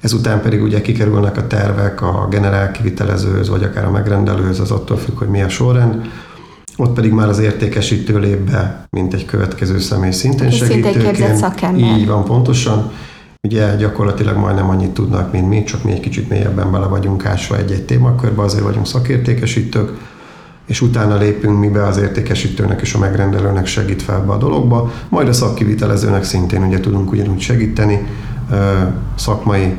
Ezután 0.00 0.40
pedig 0.40 0.62
ugye 0.62 0.80
kikerülnek 0.80 1.36
a 1.36 1.46
tervek 1.46 2.02
a 2.02 2.26
generál 2.30 2.70
kivitelezőhöz, 2.70 3.48
vagy 3.48 3.62
akár 3.62 3.84
a 3.84 3.90
megrendelőhöz, 3.90 4.60
az 4.60 4.70
attól 4.70 4.96
függ, 4.96 5.18
hogy 5.18 5.28
mi 5.28 5.42
a 5.42 5.48
sorrend. 5.48 6.10
Ott 6.76 6.94
pedig 6.94 7.12
már 7.12 7.28
az 7.28 7.38
értékesítő 7.38 8.18
lép 8.18 8.50
be, 8.50 8.86
mint 8.90 9.14
egy 9.14 9.24
következő 9.24 9.78
személy 9.78 10.10
szintén 10.10 10.50
segítőként. 10.50 11.36
Szintén 11.36 11.74
Így 11.74 12.06
van, 12.06 12.24
pontosan 12.24 12.90
Ugye 13.48 13.76
gyakorlatilag 13.76 14.36
majdnem 14.36 14.68
annyit 14.68 14.90
tudnak, 14.90 15.32
mint 15.32 15.48
mi, 15.48 15.64
csak 15.64 15.84
mi 15.84 15.92
egy 15.92 16.00
kicsit 16.00 16.28
mélyebben 16.28 16.70
bele 16.70 16.86
vagyunk 16.86 17.26
ásva 17.26 17.56
egy-egy 17.56 17.84
témakörbe, 17.84 18.42
azért 18.42 18.64
vagyunk 18.64 18.86
szakértékesítők, 18.86 19.98
és 20.66 20.80
utána 20.80 21.16
lépünk 21.16 21.58
mi 21.58 21.68
be 21.68 21.86
az 21.86 21.96
értékesítőnek 21.96 22.80
és 22.80 22.94
a 22.94 22.98
megrendelőnek 22.98 23.66
segít 23.66 24.02
fel 24.02 24.24
be 24.24 24.32
a 24.32 24.36
dologba, 24.36 24.92
majd 25.08 25.28
a 25.28 25.32
szakkivitelezőnek 25.32 26.24
szintén 26.24 26.62
ugye 26.62 26.80
tudunk 26.80 27.10
ugyanúgy 27.10 27.40
segíteni, 27.40 28.06
szakmai 29.14 29.76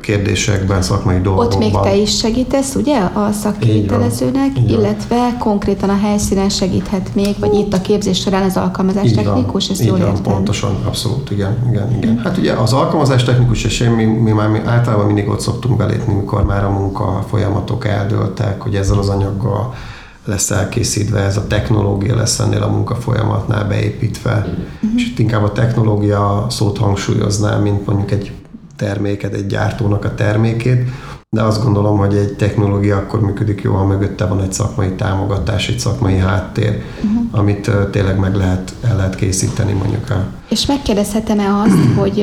kérdésekben, 0.00 0.82
szakmai 0.82 1.20
dolgokban. 1.20 1.46
Ott 1.46 1.58
még 1.58 1.72
te 1.82 1.96
is 1.96 2.16
segítesz, 2.16 2.74
ugye, 2.74 2.98
a 2.98 3.32
szakkivitelezőnek, 3.32 4.50
illetve 4.68 5.36
konkrétan 5.38 5.88
a 5.88 5.98
helyszínen 6.02 6.48
segíthet 6.48 7.14
még, 7.14 7.34
vagy 7.38 7.54
itt 7.54 7.72
a 7.72 7.80
képzés 7.80 8.20
során 8.20 8.42
az 8.42 8.56
alkalmazás 8.56 9.04
így 9.04 9.14
technikus, 9.14 9.68
ezt 9.68 9.84
jól 9.84 9.98
van, 9.98 10.22
pontosan, 10.22 10.76
abszolút, 10.84 11.30
igen, 11.30 11.56
igen, 11.70 11.96
igen. 11.96 12.18
Hát 12.18 12.36
ugye 12.38 12.52
az 12.52 12.72
alkalmazás 12.72 13.24
technikus, 13.24 13.64
és 13.64 13.80
én, 13.80 13.90
mi, 13.90 14.04
mi 14.04 14.30
már 14.30 14.48
mi 14.48 14.60
általában 14.64 15.06
mindig 15.06 15.28
ott 15.28 15.40
szoktunk 15.40 15.76
belépni, 15.76 16.14
mikor 16.14 16.44
már 16.44 16.64
a 16.64 16.70
munka 16.70 17.24
folyamatok 17.28 17.86
eldőltek, 17.86 18.60
hogy 18.60 18.74
ezzel 18.74 18.98
az 18.98 19.08
anyaggal 19.08 19.74
lesz 20.24 20.50
elkészítve, 20.50 21.20
ez 21.20 21.36
a 21.36 21.46
technológia 21.46 22.16
lesz 22.16 22.38
ennél 22.38 22.62
a 22.62 22.68
munkafolyamatnál 22.68 23.64
beépítve, 23.64 24.32
uh-huh. 24.32 24.90
és 24.96 25.06
itt 25.06 25.18
inkább 25.18 25.42
a 25.42 25.52
technológia 25.52 26.46
szót 26.48 26.78
hangsúlyoznám, 26.78 27.62
mint 27.62 27.86
mondjuk 27.86 28.10
egy 28.10 28.32
terméket, 28.84 29.34
egy 29.34 29.46
gyártónak 29.46 30.04
a 30.04 30.14
termékét, 30.14 30.88
de 31.30 31.42
azt 31.42 31.62
gondolom, 31.62 31.98
hogy 31.98 32.14
egy 32.14 32.34
technológia 32.36 32.96
akkor 32.96 33.20
működik 33.20 33.60
jó, 33.62 33.74
ha 33.74 33.84
mögötte 33.84 34.26
van 34.26 34.40
egy 34.40 34.52
szakmai 34.52 34.92
támogatás, 34.92 35.68
egy 35.68 35.78
szakmai 35.78 36.16
háttér, 36.16 36.82
uh-huh. 36.96 37.40
amit 37.40 37.70
tényleg 37.90 38.18
meg 38.18 38.34
lehet, 38.34 38.74
el 38.82 38.96
lehet 38.96 39.14
készíteni 39.14 39.72
mondjuk 39.72 40.10
a... 40.10 40.26
És 40.48 40.66
megkérdezhetem-e 40.66 41.60
azt, 41.60 41.96
hogy 41.96 42.14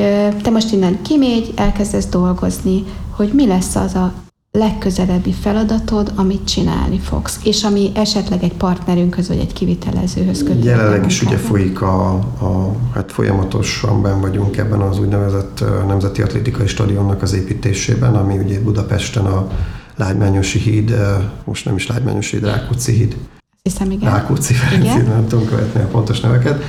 te 0.41 0.49
most 0.49 0.71
innen 0.73 1.01
kimégy, 1.01 1.53
elkezdesz 1.55 2.07
dolgozni, 2.07 2.83
hogy 3.15 3.31
mi 3.33 3.47
lesz 3.47 3.75
az 3.75 3.93
a 3.93 4.13
legközelebbi 4.51 5.31
feladatod, 5.31 6.11
amit 6.15 6.47
csinálni 6.47 6.99
fogsz, 6.99 7.39
és 7.43 7.63
ami 7.63 7.91
esetleg 7.95 8.43
egy 8.43 8.53
partnerünkhöz 8.53 9.27
vagy 9.27 9.37
egy 9.37 9.53
kivitelezőhöz 9.53 10.43
kötődik. 10.43 10.63
Jelenleg 10.63 11.05
is 11.05 11.21
ugye 11.21 11.37
folyik 11.37 11.81
a, 11.81 12.13
a, 12.13 12.75
hát 12.93 13.11
folyamatosan 13.11 14.01
ben 14.01 14.21
vagyunk 14.21 14.57
ebben 14.57 14.81
az 14.81 14.99
úgynevezett 14.99 15.63
Nemzeti 15.87 16.21
Atlétikai 16.21 16.67
Stadionnak 16.67 17.21
az 17.21 17.33
építésében, 17.33 18.15
ami 18.15 18.37
ugye 18.37 18.59
Budapesten 18.59 19.25
a 19.25 19.47
Lágymányosi 19.95 20.59
híd, 20.59 20.95
most 21.43 21.65
nem 21.65 21.75
is 21.75 21.87
Lágymányosi 21.87 22.35
híd, 22.35 22.45
Rákóczi 22.45 22.91
híd. 22.91 23.17
Hiszem, 23.61 23.91
igen. 23.91 24.11
Rákóczi 24.11 24.53
Ferenc, 24.53 25.07
nem 25.07 25.27
tudom 25.27 25.45
követni 25.45 25.81
a 25.81 25.85
pontos 25.85 26.19
neveket. 26.19 26.63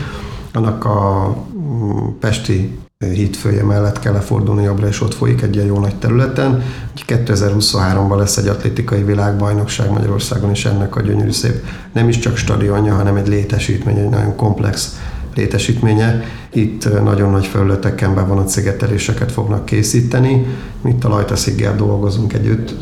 Annak 0.52 0.84
a 0.84 1.28
mm, 1.58 2.06
Pesti 2.20 2.78
hídfője 3.06 3.62
mellett 3.62 3.98
kell 3.98 4.12
lefordulni 4.12 4.62
jobbra, 4.62 4.86
és 4.86 5.00
ott 5.00 5.14
folyik 5.14 5.42
egy 5.42 5.54
ilyen 5.54 5.66
jó 5.66 5.78
nagy 5.78 5.96
területen. 5.96 6.62
2023-ban 7.06 8.16
lesz 8.16 8.36
egy 8.36 8.48
atlétikai 8.48 9.02
világbajnokság 9.02 9.90
Magyarországon, 9.90 10.50
és 10.50 10.64
ennek 10.64 10.96
a 10.96 11.00
gyönyörű 11.00 11.30
szép 11.30 11.64
nem 11.92 12.08
is 12.08 12.18
csak 12.18 12.36
stadionja, 12.36 12.94
hanem 12.94 13.16
egy 13.16 13.28
létesítmény, 13.28 13.98
egy 13.98 14.08
nagyon 14.08 14.36
komplex 14.36 15.00
létesítménye. 15.34 16.22
Itt 16.52 17.02
nagyon 17.02 17.30
nagy 17.30 17.46
felületeken 17.46 18.14
bevonott 18.14 18.48
szigeteléseket 18.48 19.32
fognak 19.32 19.64
készíteni. 19.64 20.46
Mi 20.80 20.90
itt 20.90 21.04
a 21.04 21.08
Lajtasziggel 21.08 21.76
dolgozunk 21.76 22.32
együtt 22.32 22.74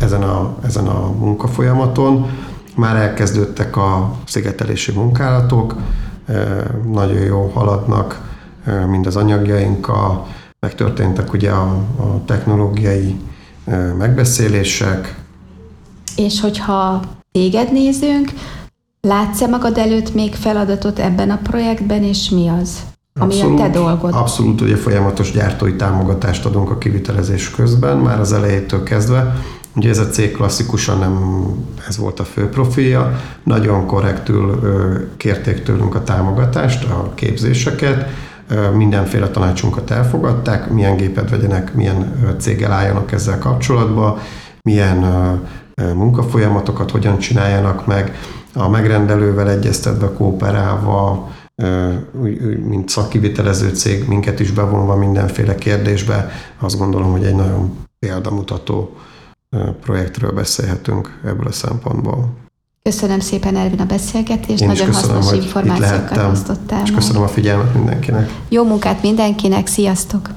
ezen 0.00 0.22
a, 0.22 0.56
ezen 0.64 0.86
a 0.86 1.10
munkafolyamaton. 1.18 2.26
Már 2.76 2.96
elkezdődtek 2.96 3.76
a 3.76 4.14
szigetelési 4.26 4.92
munkálatok, 4.92 5.76
nagyon 6.92 7.20
jó 7.20 7.50
haladnak, 7.54 8.30
mind 8.88 9.06
az 9.06 9.16
anyagjainkkal, 9.16 10.26
megtörténtek 10.60 11.32
ugye 11.32 11.50
a, 11.50 11.70
a 11.96 12.24
technológiai 12.24 13.20
megbeszélések. 13.98 15.20
És 16.16 16.40
hogyha 16.40 17.00
téged 17.32 17.72
nézünk, 17.72 18.32
látsz-e 19.00 19.46
magad 19.46 19.78
előtt 19.78 20.14
még 20.14 20.34
feladatot 20.34 20.98
ebben 20.98 21.30
a 21.30 21.38
projektben, 21.42 22.02
és 22.02 22.28
mi 22.28 22.48
az? 22.48 22.80
Ami 23.20 23.32
abszolút, 23.32 23.60
a 23.60 23.62
te 23.62 23.68
dolgod. 23.68 24.14
Abszolút, 24.14 24.60
ugye 24.60 24.76
folyamatos 24.76 25.32
gyártói 25.32 25.76
támogatást 25.76 26.44
adunk 26.44 26.70
a 26.70 26.78
kivitelezés 26.78 27.50
közben, 27.50 27.96
már 27.96 28.20
az 28.20 28.32
elejétől 28.32 28.82
kezdve. 28.82 29.34
Ugye 29.74 29.88
ez 29.88 29.98
a 29.98 30.08
cég 30.08 30.32
klasszikusan 30.32 30.98
nem 30.98 31.44
ez 31.88 31.96
volt 31.96 32.20
a 32.20 32.24
fő 32.24 32.48
profilja, 32.48 33.20
nagyon 33.44 33.86
korrektül 33.86 34.60
kérték 35.16 35.62
tőlünk 35.62 35.94
a 35.94 36.02
támogatást, 36.02 36.84
a 36.84 37.12
képzéseket, 37.14 38.08
mindenféle 38.74 39.28
tanácsunkat 39.28 39.90
elfogadták, 39.90 40.70
milyen 40.70 40.96
gépet 40.96 41.30
vegyenek, 41.30 41.74
milyen 41.74 42.12
céggel 42.38 42.72
álljanak 42.72 43.12
ezzel 43.12 43.38
kapcsolatba, 43.38 44.18
milyen 44.62 45.04
munkafolyamatokat 45.94 46.90
hogyan 46.90 47.18
csináljanak 47.18 47.86
meg, 47.86 48.16
a 48.54 48.68
megrendelővel 48.68 49.50
egyeztetve, 49.50 50.12
kooperálva, 50.12 51.30
mint 52.66 52.88
szakkivitelező 52.88 53.68
cég, 53.68 54.08
minket 54.08 54.40
is 54.40 54.50
bevonva 54.50 54.96
mindenféle 54.96 55.54
kérdésbe, 55.54 56.30
azt 56.58 56.78
gondolom, 56.78 57.10
hogy 57.10 57.24
egy 57.24 57.34
nagyon 57.34 57.76
példamutató 57.98 58.96
projektről 59.80 60.32
beszélhetünk 60.32 61.20
ebből 61.24 61.46
a 61.46 61.52
szempontból. 61.52 62.34
Köszönöm 62.82 63.20
szépen, 63.20 63.56
Ervin, 63.56 63.80
a 63.80 63.84
beszélgetést. 63.84 64.60
Én 64.60 64.66
Nagyon 64.66 64.86
köszönöm, 64.86 65.16
hasznos 65.16 65.44
információkat 65.44 66.30
osztottál. 66.32 66.82
És 66.82 66.90
köszönöm 66.90 67.22
a 67.22 67.28
figyelmet 67.28 67.74
mindenkinek. 67.74 68.30
Jó 68.48 68.64
munkát 68.64 69.02
mindenkinek, 69.02 69.66
sziasztok! 69.66 70.28